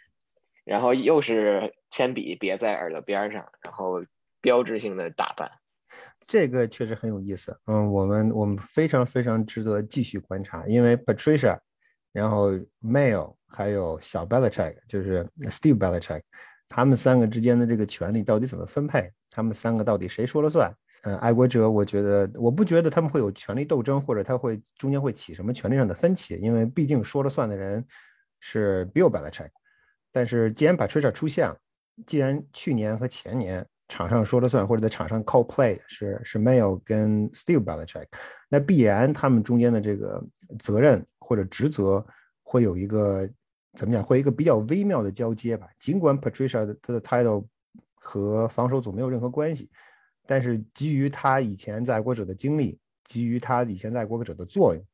[0.64, 4.02] 然后又是铅笔别在耳朵边上，然后
[4.40, 5.50] 标志性的打扮，
[6.20, 7.56] 这个确实很有意思。
[7.66, 11.58] 嗯，我们我们非常非常值得继续观察，因为 Patricia，
[12.12, 16.22] 然后 Mail 还有小 Belichick，就是 Steve Belichick，
[16.68, 19.10] 他们三个之间的这个权力到底怎么分配？
[19.30, 20.72] 他们三个到底谁说了算？
[21.04, 27.84] 嗯，爱国者，我觉得我不觉得他们会有权力斗争，或者他会中间会起什么权力上的分歧，因为毕竟说了算的人
[28.38, 29.50] 是 Bill Belichick。
[30.12, 31.56] 但是，既然把 Trisha 出现了，
[32.06, 38.06] 既然去年和前年场上说了算，或者在场上 call play 是是 Mayo 跟 Steve Belichick，
[38.50, 40.22] 那必然他们中间的这个
[40.58, 42.06] 责任或者职责
[42.42, 43.26] 会有一个
[43.74, 44.02] 怎么讲？
[44.02, 45.66] 会一个比较微妙的交接吧。
[45.78, 47.46] 尽管 Patricia 的他的 title
[47.94, 49.70] 和防守组没有任何关系，
[50.26, 54.84] 但是基于他以前在爱国者的经历，基于他以前在爱国者的作用，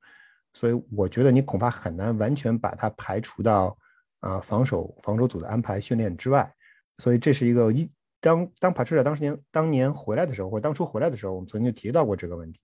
[0.53, 3.77] 所以我觉得你恐怕很难完全把它排除到。
[4.21, 6.53] 啊，防守防守组的安排训练之外，
[6.99, 12.61] 所以这是一个一当当帕特尔当时年当年回来的时候，或者当初回来的时候，我们曾经提到过这个问题。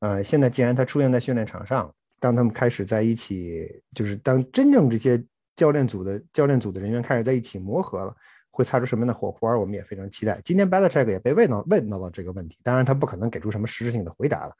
[0.00, 5.22] 呃，现在既然他出现在训练场上，当他们开始在一起，就是当真正这些
[5.54, 8.16] 教练组的教练组的人员开始在一起磨合了，
[8.50, 10.40] 会擦出什么样的火花，我们也非常期待。
[10.42, 14.54] 今天 Belichick 也被问到问到了这个问题，当然他不可能给出什么实质性的回答了。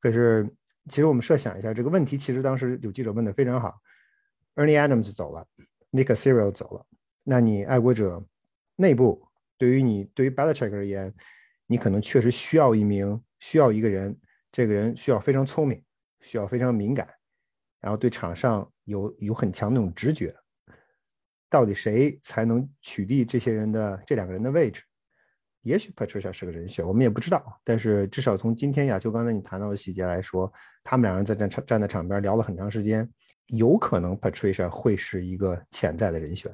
[0.00, 0.44] 可是，
[0.88, 3.74] 其实我们设想一下这个问题，其实当时有记者问的非常好
[4.56, 5.46] ，Ernie Adams 走了。
[5.96, 6.86] Nick s e r i l 走了，
[7.24, 8.22] 那你爱国者
[8.76, 11.14] 内部对于你对于 b e l i c h e c k 而言，
[11.66, 14.14] 你可能确实需要一名需要一个人，
[14.52, 15.82] 这个人需要非常聪明，
[16.20, 17.08] 需要非常敏感，
[17.80, 20.34] 然后对场上有有很强那种直觉。
[21.48, 24.82] 到底谁才能取缔这些人的这两个人的位置？
[25.62, 27.60] 也许 Patricia 是个人选，我们也不知道。
[27.64, 33.10] 但是至少从今天亚秋刚才你谈到的细节来说，他们两人在站站在场边聊了很长时间。
[33.48, 36.52] 有可能 Patricia 会是一个潜在的人选。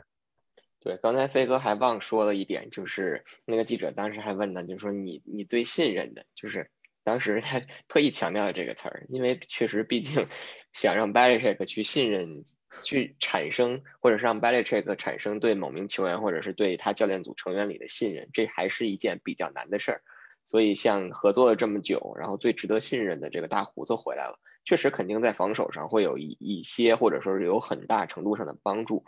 [0.81, 6.71] 对，刚才飞哥还忘说了一点，就是那个记者当时还问他，就说你你最信任的，就是
[7.05, 10.27] 当时他 特意强调了这个词儿，因为确实毕竟
[10.75, 12.43] 想让 Belichick 去信任，
[12.83, 20.03] 去产生或者是让 Belichick 产生对某名球员或者是对他教练组成员里的信任，这还是一件比较难的事儿。
[20.45, 29.05] 所以像合作了这么久，然后最值得信任的这个大胡子回来了，确实肯定在防守上会有一一些或者说是有很大程度上的帮助。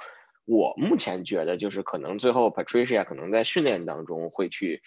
[0.46, 4.82] 我目前觉得，就是可能最后 Patricia 可能在训练当中会去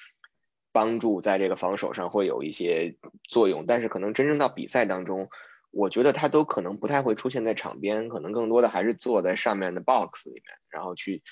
[0.71, 2.95] 帮助，在这个防守上会有一些
[3.27, 5.30] 作用，但是可能真正到比赛当中，
[5.71, 11.23] 我觉得他都可能不太会出现在场边，可能更多的还是坐在上面的 box 里面，然后去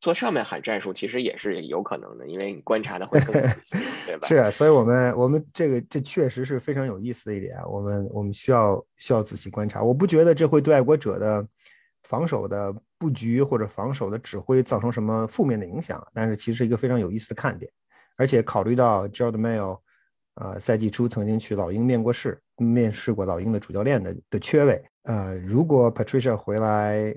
[0.00, 4.26] 坐上面喊战术，其实也是有可能的，因为你观察的会更仔 细，对吧？
[4.26, 11.46] 是啊，所以我们我们这个这确实是非常有意思的一点，我们我们需要需要仔细观察，我不觉得这会对爱国者的。
[12.04, 16.04] 防守的布局或者防守的指挥造成什么负面的影响？
[16.12, 17.70] 但是其实一个非常有意思的看点，
[18.16, 19.78] 而且考虑到 Gerald Mayo，
[20.34, 27.14] 呃，赛季初曾经去老鹰面过试，面试过老鹰的主教练的的缺位，呃，如果 Patricia 回来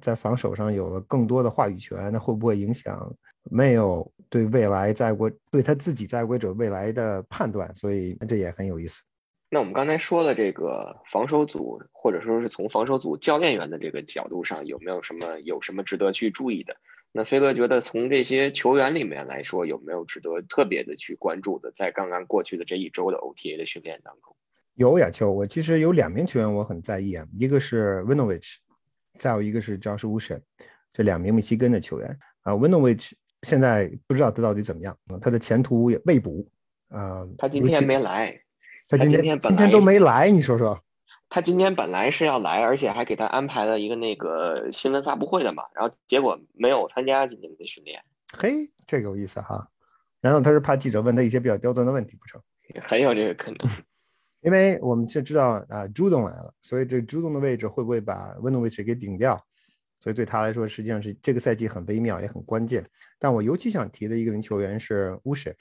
[0.00, 3.14] 在防守上有了更多的话语权，那会不会影响
[3.50, 7.74] Mayo 对未来在国对他自己在国者未来的判断？
[7.74, 9.02] 所以这也很有意思。
[9.48, 16.76] 那我们刚才说了这个防守组，或者说是从防守组教练员的这个角度上，有没有什么有什么值得去注意的？
[17.12, 21.72] 那飞哥觉得从这些球员里面来说，有没有值得特别的去关注的？
[21.74, 24.36] 在刚刚过去的这一周的 OTA 的训练当中，
[24.74, 28.56] 有亚秋，我其实有两名球员我很在意啊，一个是 Winovich，
[29.18, 30.42] 再有一个是 Josh w o s h e n
[30.92, 36.48] 这两名密西根的球员啊，Winovich 现在不知道他到底怎么样，他的前途也未卜
[36.88, 38.40] 啊，他今天没来。
[38.88, 40.80] 他今天今天都没来，你说说。
[41.28, 48.00] 他今天本来是要来，而且还给他安排了一个那个新闻发布会的嘛，然后结果没有参加今天的训练。
[48.38, 49.68] 嘿，这个有意思哈。
[50.20, 52.40] 难道他是怕记者问他一些比较刁钻的问题不成？
[52.80, 53.58] 很有这个可能。
[54.46, 59.44] 因为我们就知道啊，朱东来了，所以这朱东的位置会不会把温东位置给顶掉？
[59.98, 62.88] 所以对他来说，实际上是这个赛季很微妙也很关键。
[63.18, 65.52] 但我尤其想提的一个名球员是乌什。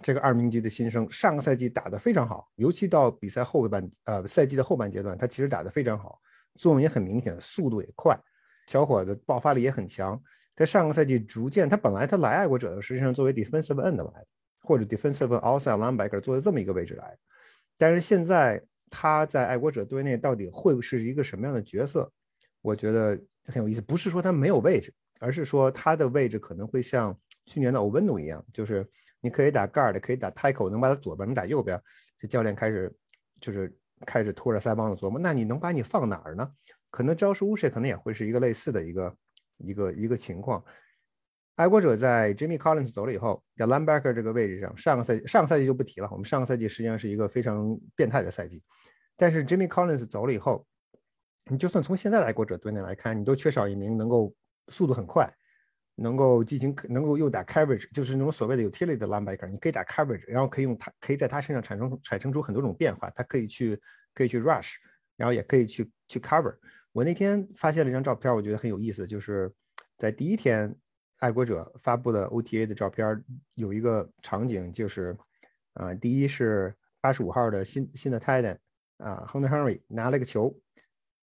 [0.00, 6.18] 这个二名级的新生上个赛季打得非常好，尤其到比赛后半呃赛季的后半阶段，他其实打得非常好，
[6.54, 8.18] 作用也很明显，速度也快，
[8.66, 10.18] 小伙子爆发力也很强。
[10.54, 14.24] 在上个赛季逐渐，他本来他来爱国者的实际上作为 defensive end 来，
[14.60, 17.14] 或者 defensive outside linebacker 作为这么一个位置来。
[17.78, 22.10] 但是现在他在爱国者队内到底会是一个什么样的角色？
[22.62, 28.88] 我觉得很有意思，不是说他没有位置，而是说他的位置可能会像去年的 o v e n o 一样，就是。
[29.22, 31.80] 你可以打 guard，可以打 tackle，能把它左边，能打右边。
[32.16, 32.94] 这教练开始
[33.40, 36.48] 就是开始拖着腮帮子琢磨，那你能把你放哪儿呢？
[36.90, 39.16] 可能招数乌什可能也会是一个类似的一个
[39.56, 40.62] 一个一个情况。
[41.56, 46.08] 爱国者在 Jimmy Collins 走了以后，在 linebacker 这个位置上，上个赛季上个赛季就不提了。
[46.12, 48.62] 我们上个赛季实际上是一个非常变态的赛季，
[49.16, 50.66] 但是 Jimmy Collins 走了以后，
[51.50, 54.32] 你就算从现在的爱国者队内来看，你都缺少一名能够
[54.68, 55.28] 速度很快。
[55.98, 63.08] 能够进行，能够又打 coverage，就是那种所谓的 utility 的 linebacker，你可以打 coverage，然后可以用它，可以在它身上产生产生出很多种变化。
[63.14, 63.80] 它可以去，
[64.12, 64.74] 可以去 rush，
[65.16, 66.54] 然后也可以去去 cover。
[66.92, 69.50] 我那天发现了一张照片，我觉得很有意思，就是
[69.96, 70.76] 在第一天
[71.18, 73.24] 爱国者发布的 OTA 的照片，
[73.54, 75.16] 有一个场景就是，
[75.72, 78.58] 啊，第一是八十五号的新新的 titan
[78.98, 80.54] 啊，Hunter Henry 拿了个球，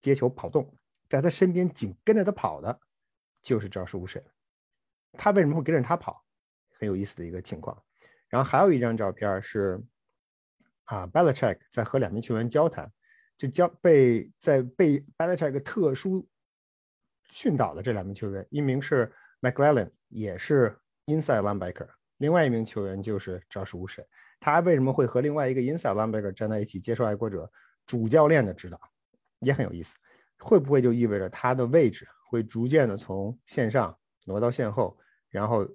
[0.01, 0.73] 接球跑动，
[1.09, 2.81] 在他身边紧跟着他跑的，
[3.43, 4.25] 就是赵世武神。
[5.15, 6.25] 他为什么会跟着他跑？
[6.79, 7.83] 很有意思的一个情况。
[8.29, 9.83] 然后还有一张照片是
[10.85, 12.91] 啊，Belichick 在和两名球员交谈，
[13.37, 16.29] 就交被在被 Belichick 特殊
[17.29, 21.89] 训导的这两名球员，一名是 McLellan，也是 inside linebacker，
[22.19, 24.05] 另外一名球员就是赵世武神。
[24.39, 27.51] 他为什么会和另外一个 inside linebacker 站在一起接受爱国者
[27.87, 28.81] 主教练的指导？
[29.41, 29.97] 也很有意思。
[30.39, 33.97] 会不会就意味着他的位置会逐渐的从线上？
[34.25, 34.97] 挪到线后，
[35.29, 35.67] 然后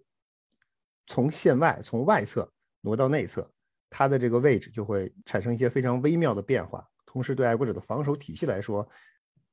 [1.08, 3.52] 从线外从外侧挪到内侧，
[3.90, 6.88] 他的这个位置就会产生一些非常微妙的变化。
[7.06, 8.88] 同时，对爱国者的防守体系来说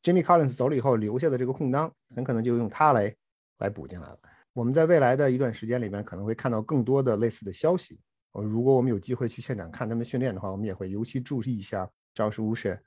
[0.03, 3.15] ，Jimmy Collins 走了以后留下的这个空当，很可能就用它来
[3.59, 4.19] 来补进来了。
[4.53, 8.01] 我们在未来的一段时间里面，可能会看到更多的类似的消息。
[8.33, 12.79] 呃，如果我们有机会去现场看他们训练的话，我们也会尤其注意一下赵世乌什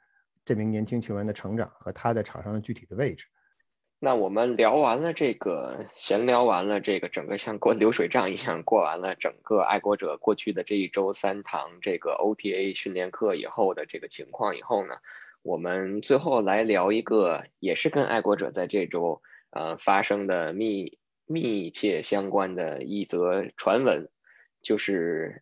[0.44, 3.26] 这名年轻球员的成长和他在场上的具体的位置。
[4.00, 14.96] 那我们聊完了这个，闲聊完了这个，整个像过流水账一样过完了整个爱国者过去的这一周三堂这个 OTA 训练课以后的这个情况以后呢，
[15.42, 19.22] 我们最后来聊一个，也是跟爱国者在这周
[19.56, 24.10] 呃发生的密密切相关的一则传闻，
[24.62, 25.42] 就是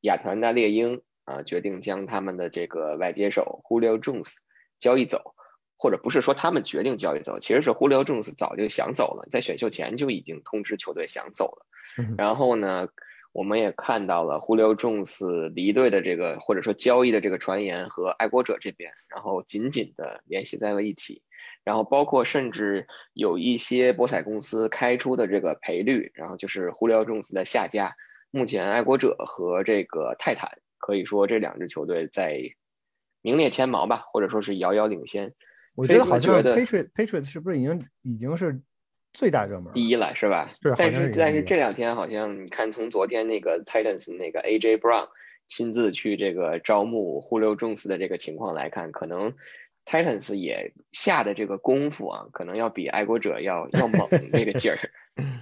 [0.00, 4.34] 亚特兰大猎鹰啊决定将他们的这个外接手 Julio Jones
[4.78, 5.34] 交易走，
[5.78, 11.66] 或者不是说他们决定交易走，其实是 Julio Jones 早就想走了，在选秀前就已经通知球队想走了。
[12.18, 12.88] 然后呢，
[13.32, 21.22] 我们也看到了 Julio Jones 离队的这个或者说交易的这个传言和爱国者这边，然后紧紧的联系在了一起。
[21.64, 27.94] 然后包括甚至有一些博彩公司开出的这个赔率，然后就是胡辽重斯的下家。
[28.30, 32.40] 目前爱国者和这个泰坦可以说这两支球队在
[33.20, 35.34] 名列前茅吧，或者说是遥遥领先。
[35.74, 38.60] 我觉得好像 Patriot Patriot 是不是已经已经是
[39.12, 40.50] 最大热门第一了，是吧？
[40.62, 40.74] 是。
[40.76, 45.08] 但是但是这两天好像你看，从昨天那个 Titans 那个 AJ Brown
[45.46, 49.34] 亲自去这个招募胡辽重斯的这个情况来看，可能。
[49.84, 54.78] Titans 也下的这个功夫啊，可能要比爱国者要要猛 那个劲儿，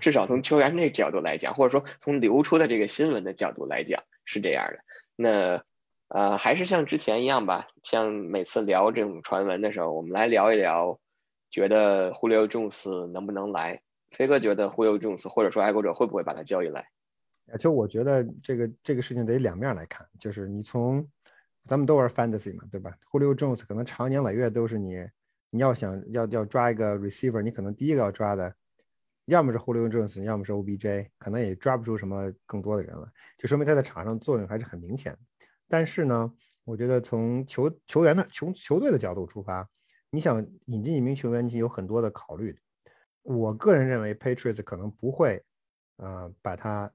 [0.00, 4.78] 至少从球员那角度来讲，或者说从流出的这个新闻的角度来讲是这样的。
[5.14, 5.62] 那
[6.08, 10.98] 呃，还是像之前一样吧，像每次聊这种传闻的时候，我们来聊一聊，
[11.50, 13.82] 觉得 Julio Jones 能不能来？
[14.10, 16.88] 飞哥觉得 Julio Jones 或者说爱国者会不会把他交易来？
[17.58, 21.06] 就我觉得这个这个事情得两面来看，就是你从。
[21.66, 24.96] 咱们都玩 fantasy 嘛，对吧？Julio Jones 可能长年累月都是你，
[25.50, 28.54] 你要想要要抓一个 receiver，你可能第一个要抓的，
[29.26, 35.16] 要么是 Julio Jones，要么是 OBJ，可能也抓不出什么更多的人了，就说明他在场上作用还是很明显。
[35.68, 36.32] 但是呢，
[36.64, 39.68] 我觉得从球球员的球球队的角度出发，
[40.10, 42.58] 你想引进一名球员，你有很多的考虑。
[43.22, 45.44] 我个人认为 Patriots 可能不会，
[45.98, 46.90] 呃，把他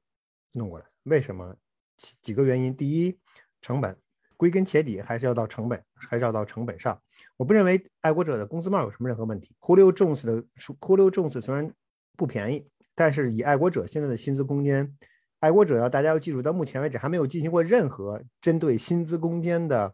[0.54, 0.86] 弄过来。
[1.04, 1.56] 为什么？
[1.96, 2.76] 几几个原因。
[2.76, 3.18] 第一，
[3.62, 3.98] 成本。
[4.38, 7.00] 归根结底还是要到成本，还是要到成本上。
[7.38, 9.56] 我不认为爱国者的工资帽有什么任何问题。
[9.60, 11.72] Julio Jones 的 Julio Jones 虽然
[12.18, 14.96] 不便宜，但是以爱国者现在的薪资空间，
[15.40, 19.94] 爱国者要大家要记住，到目前为止还没有进行过任何针对薪资空间的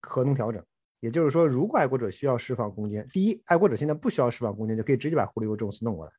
[0.00, 0.64] 合同调整。
[1.00, 6.12] 也就是说，如果爱国者需要释放空间，第一，爱国者现在不需要释放空间，就可以直接把 Julio Jones 弄过来，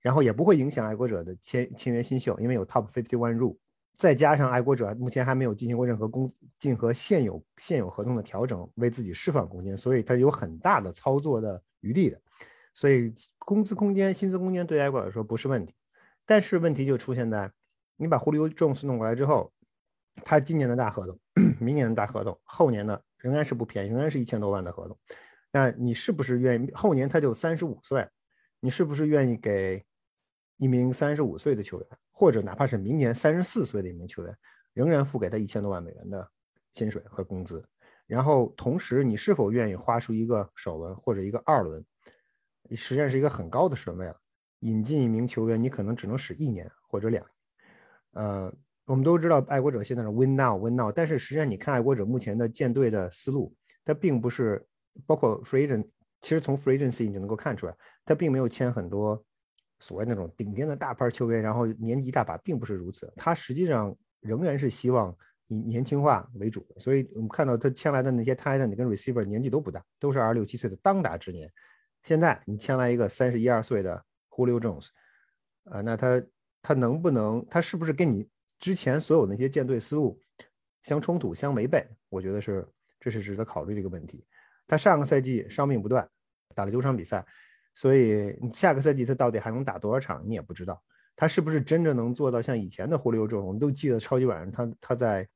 [0.00, 3.56] 然后也不会影响爱国者的签签约新秀，因为有 Top Fifty One ru。
[3.98, 12.20] 再加上爱国者目前还没有进行过任何工进和现有现有合同的调整，为自己释放空间，所以他有很大的操作的余地的。
[12.72, 15.74] 所以工资空间、薪资空间对爱国者来说不是问题。
[16.24, 17.50] 但是问题就出现在
[17.96, 19.52] 你把胡里欧·重斯弄过来之后，
[20.24, 21.18] 他今年的大合同、
[21.58, 24.96] 明年的大合同、后年的仍然是不便宜，仍然是一千多万的合同。
[25.50, 28.06] 那你是不是愿意后年他就三十五岁？
[28.60, 29.84] 你是不是愿意给？
[30.58, 34.36] 一名三十五岁的球员，或者哪怕是明年三十四岁的一名球员，
[34.74, 36.30] 仍然付给他一千多万美元的
[36.74, 37.66] 薪水和工资。
[38.06, 41.84] 然后，同时，你是否愿意花出一个首轮或者一个二轮？
[42.70, 44.16] 实际上是一个很高的顺位了。
[44.60, 47.32] 引进一名球员，你可能只能使一年或者两年。
[48.12, 48.52] 呃，
[48.86, 53.54] 我们都知道爱国者现在是 win now win now，但是实际上你看爱国者目前的建队的思路，
[53.84, 54.66] 它并不是
[55.06, 55.86] 包括 free agent，
[56.20, 59.24] 其实从 free agency 你就能够看出来，他并没有签很多。
[59.80, 63.12] 所谓那种顶尖的大牌球员，然后年纪大把，并不是如此。
[63.16, 65.16] 他实际上仍然是希望
[65.46, 71.50] 以年轻化为主，所以我们看到他签来的那些 tight end 跟 receiver 年纪都不大，都是二六七岁的当打之年。
[72.02, 74.88] 现在你签来一个三十一二岁的 Julio Jones，
[75.64, 76.22] 啊，那他
[76.62, 80.20] 他能不能，他是不是跟你之前所有那些舰队思路
[80.82, 81.86] 相冲突、相违背？
[82.08, 82.66] 我觉得是，
[83.00, 84.24] 这是值得考虑的一个问题。
[84.66, 86.08] 他上个赛季伤病不断，
[86.54, 87.24] 打了九场比赛。
[87.78, 90.82] 所以你下个赛季他到底还能打多少场，你也不知道。
[91.14, 93.46] 他是不是真正能做到像以前的胡里欧这种？
[93.46, 95.28] 我们都记得超级碗上他他在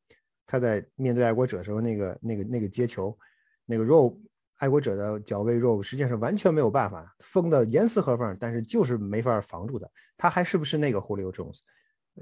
[0.45, 3.17] 他在面对爱国者的时候那个那个那个接球，
[3.65, 4.19] 那个 roll
[4.57, 9.89] 爱国者的脚位 roll 实际上是完全没有办法封的严丝合缝，但是就是没法防住的。
[10.17, 11.61] 他还是不是那个胡里欧 Jones？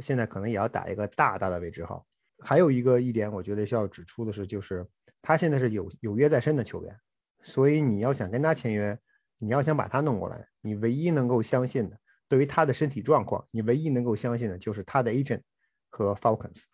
[0.01, 2.05] 现在可能也要打一个大大的位置号。
[2.41, 4.87] 还有一个一点，我觉得需要指出的是，就是
[5.23, 6.95] 他现在是有有约在身的球员，
[7.43, 8.99] 所以你要想跟他签约。
[9.41, 15.41] 你要想把他弄过来，你唯一能够相信的，对于他的身体状况，你唯一能够相信的就是他的 agent
[15.88, 16.64] 和 Falcons。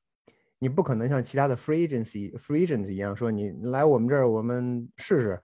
[0.58, 5.40] 你不可能像其他的 free agency free agent 一样说，你来我们这儿，我们试试，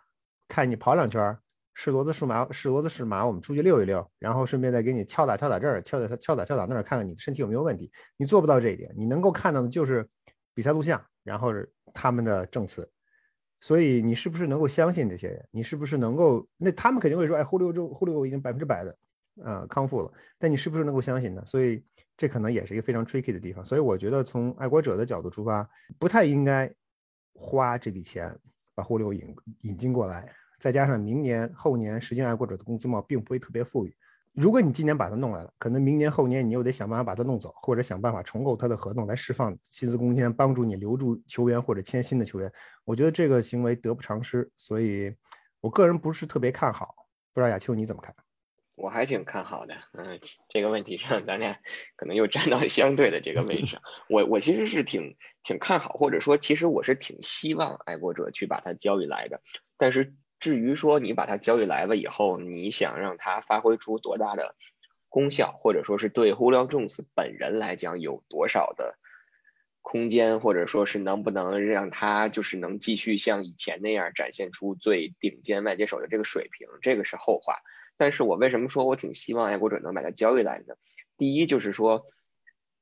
[0.48, 1.38] 看你跑两圈，
[1.74, 7.92] 试骡子试马，试骡子试马，我们出去溜一溜，然后顺便再给你敲打敲打这儿，敲打敲打敲打那儿，看看你身体有没有问题。
[8.16, 10.08] 你做不到这一点，你能够看到的就是
[10.54, 12.90] 比赛录像，然后是他们的证词。
[13.62, 15.48] 所以你是不是能够相信这些人？
[15.52, 16.46] 你是不是能够？
[16.56, 18.98] 那他们肯定会说：“哎，忽略中忽略我已经百分之百的
[19.42, 21.42] 啊康复了。”但你是不是能够相信呢？
[21.46, 21.82] 所以
[22.16, 23.64] 这可能也是一个非常 tricky 的地方。
[23.64, 26.68] 所以我觉得从爱国者的角度出发，不太应该
[27.34, 28.36] 花这笔钱
[28.74, 30.28] 把忽略引引进过来。
[30.58, 33.94] 再加上明年后年，实际上爱国者的工资帽并不会特别富裕，
[34.34, 42.50] 如果你今年把他弄来了，可能明年后年你又得想办法把他弄走，或者想办法重构他的合同来释放薪资空间，帮助你留住球员或者签新的球员。
[42.84, 45.14] 我觉得这个行为得不偿失，所以
[45.60, 46.88] 我个人不是特别看好。
[47.34, 48.14] 不知道亚秋你怎么看？
[48.78, 49.74] 我还挺看好的。
[49.92, 50.18] 嗯，
[50.48, 51.58] 这个问题上咱俩
[51.96, 53.82] 可能又站到相对的这个位置上。
[54.08, 59.42] 我我其实是挺挺看好，或者说其实我是挺希望爱国者去把他交易来的，
[59.76, 60.14] 但是。
[60.42, 64.56] 至于说你把它交易来了以后，你想让它发挥出多大的
[65.08, 68.98] 功效，或者说是对 Julio Jones 本人来讲有多少的
[69.82, 77.58] 空间，或者说是能不能让他就是能继续像以前那样展现出最顶尖外接手的这个水平，这个是后话。
[77.96, 80.74] 但是我为什么说我挺希望爱国者能把它交易来呢？
[81.16, 82.04] 第一就是说，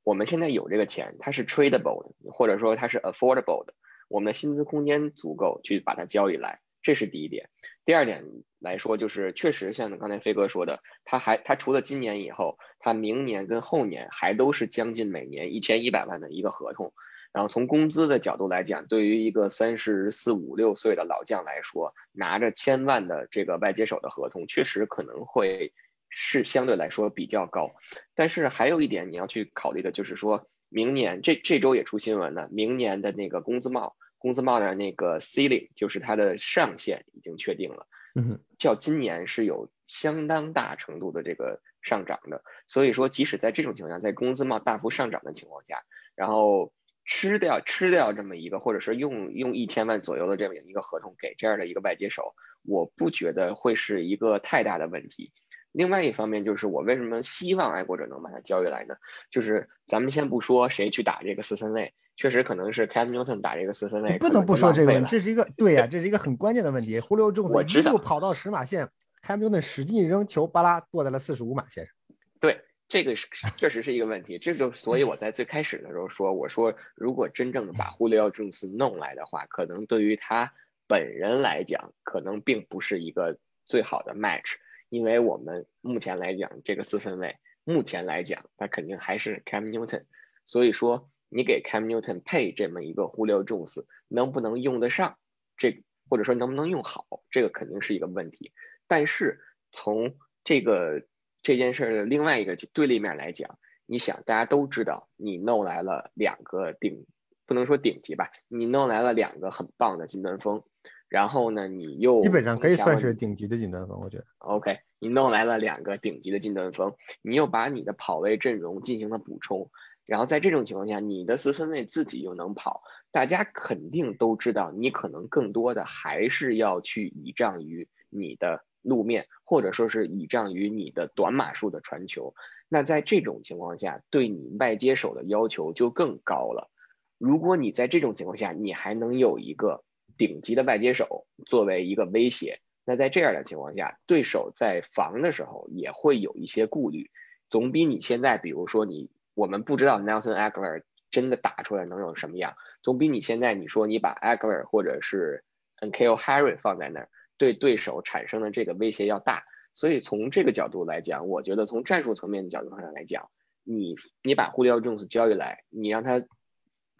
[0.03, 3.75] 我们现在有这个钱，它是 tradable 的，或者说它是 affordable 的，
[4.07, 6.59] 我们的薪资空间足够去把它交易来。
[6.81, 7.49] 这是第一点，
[7.85, 8.25] 第二点
[8.59, 16.93] 来说，就是确实像刚才飞哥说的，他还他除了今年以后，他明年跟后年还都是将近每年一千一百万的一个合同。
[17.33, 25.71] 然后从工资的角度来讲，对于一个三十四五六岁的老将来说，拿着千万的这个外接手的合同，确实可能会
[26.09, 27.73] 是相对来说比较高。
[28.15, 33.95] 但是还有一点你要去考虑的就是说，明年这这周也出新闻了，明年的那个工资帽。
[34.21, 45.83] 工资帽的那个 ceiling 就是它的上限已经确定了，嗯，较今年是有相当大程度的这个上涨的，所以说即使在这种情况下，在工资帽大幅上涨的情况下，
[46.15, 46.71] 然后
[47.03, 55.31] 吃掉吃掉这么一个，或者是用用一千万左右的这么一个合同给这样的一个外接手，我不觉得会是一个太大的问题。
[55.71, 58.95] 另外一方面就是我为什么希望爱国者能把他交易来呢？
[59.29, 61.93] 就是咱们先不说谁去打这个四分卫。
[62.17, 66.99] 确实可能是 Cam Newton 打这个四分卫，不能不说这个问题，这是一个 对呀，这是一个很关键的问题。
[66.99, 68.87] 胡流重子一路跑到十码线
[69.25, 71.95] ，Cam Newton 使劲扔球，巴拉落在了四十五码线上。
[72.39, 74.37] 对，这个是确实是一个问题。
[74.37, 80.51] 这就所以我在最开始的时候说，我说如果真正的把胡流重子弄来的话，可能对于他
[80.87, 84.55] 本人来讲，可能并不是一个最好的 match，
[84.91, 90.03] 因为我们目前来讲，这个四分卫目前来讲，他肯定还是 Cam Newton，
[90.45, 91.09] 所以说。
[91.33, 95.17] 你给 Cam Newton 配这么一个忽略重视，能不能用得上？
[95.55, 97.07] 这或者说能不能用好？
[97.29, 98.51] 这个肯定是一个问题。
[98.85, 99.39] 但是
[99.71, 101.07] 从这个
[101.41, 107.05] 这件事的另外一个对立面来讲，你想，大家都知道，你弄来了两个顶，
[107.45, 110.65] 不能说顶级吧，你弄来了两个很棒的金端锋，
[111.11, 114.25] 然后呢，你又基本上可以算是顶级的近端锋，我觉得。
[114.37, 119.69] OK，你弄来了两个顶级的近端锋，你又把你的跑位阵容进行了补充。
[120.05, 122.81] 然后在这种情况下，你的四分卫自己又能跑，
[123.11, 132.33] 大家肯定都知道，你可能更多的还是要去倚仗于你的路面，或者说是倚仗于你的短码数的传球。
[132.69, 136.71] 那在这种情况下，对你外接手的要求就更高了。
[137.17, 139.83] 如果你在这种情况下，你还能有一个
[140.17, 147.11] 顶级的外接手作为一个威胁，那在这样的情况下，对手在防的时候也会有一些顾虑，
[147.49, 149.09] 总比你现在，比如说你。
[149.33, 152.53] 我们不知道 Nelson Aguilar 真的打出来能有什么样，
[152.83, 155.45] 总比你现在你说你把 Aguilar 或者是
[155.79, 159.45] Nkeo Harry 放在那儿，对对手产生的这个威胁要大。
[159.73, 163.31] 所以从这个角度来讲，我觉得从战术层面的角度上来讲，
[163.63, 166.21] 你你把 Julio Jones 交易来，你让他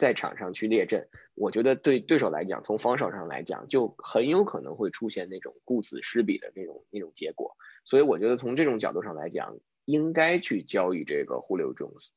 [0.01, 7.55] 在场上去列阵，我觉得对对手来讲，从防守上来讲，就很有可能会出现那种顾此失彼的那种那种结果。
[7.85, 12.07] 所以我觉得从这种角度上来讲，应该去交易这个 Julio Jones。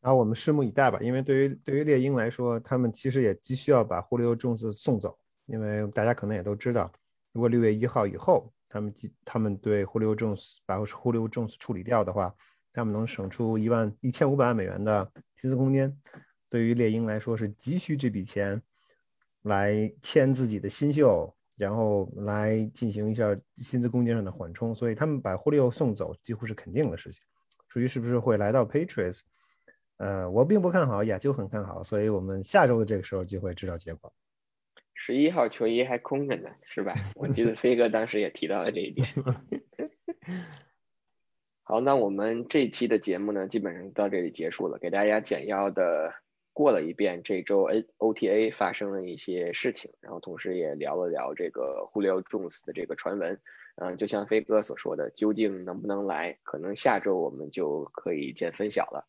[0.00, 6.90] 然后我们拭目以待吧，因为对于对于猎鹰来说，他们其实也急需要把 holo jones 送走，因为大家可能也都知道，
[7.34, 8.94] 如果六月一号以后，他们
[9.26, 12.34] 他们对 holo jones 把 holo jones 处理掉的话，
[12.72, 15.94] 他们能省出一万一千五百万美元的薪资空间，
[16.50, 18.60] 对于猎鹰来说是急需这笔钱
[19.42, 27.22] 来签自己的新秀，然后来进行一下薪资空间上的缓冲，所以他们把胡里欧送走几乎是肯定的事情。
[27.68, 29.22] 至于是不是会来到 Patriots？
[29.98, 34.12] 呃，我并不看好，亚秋很看好，所以我们下周的这个时候就会知道结果。
[34.94, 36.94] 十一号球衣还空着呢，是吧？
[37.14, 39.06] 我记得飞哥当时也提到了这一点。
[41.62, 46.12] 好，那我们这期的节目呢，基本上到这里结束了，给大家简要的
[46.60, 53.40] 过了一遍这周 A O T A 发生的一些事情，然后同时也聊了聊这个互联网重视的这个传闻。
[53.76, 56.36] 嗯，就像飞哥所说的，究竟能不能来？
[56.42, 59.08] 可能下周我们就可以见分晓了。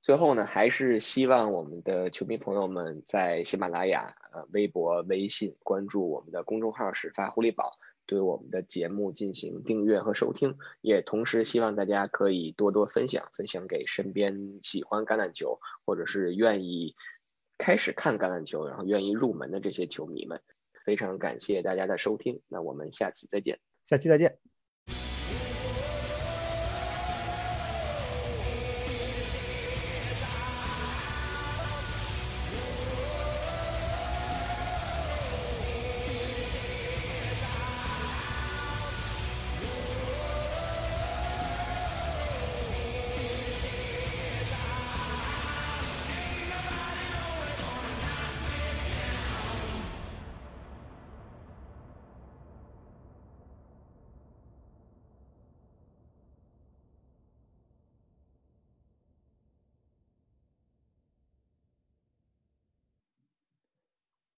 [0.00, 7.72] 最后呢，还是希望我们的球迷朋友们在喜马拉雅、呃微博、微信关注我们的公众号“始发狐狸堡”，
[8.06, 16.94] 对我们的节目进行订阅和收听，也同时希望大家可以多多分享，分享给身边喜欢橄榄球或者是愿意
[17.58, 20.40] 开始看橄榄球，然后愿意入门的这些球迷们。
[20.84, 23.58] 非常感谢大家的收听，那我们下期再见。
[23.84, 24.55] 下期再见。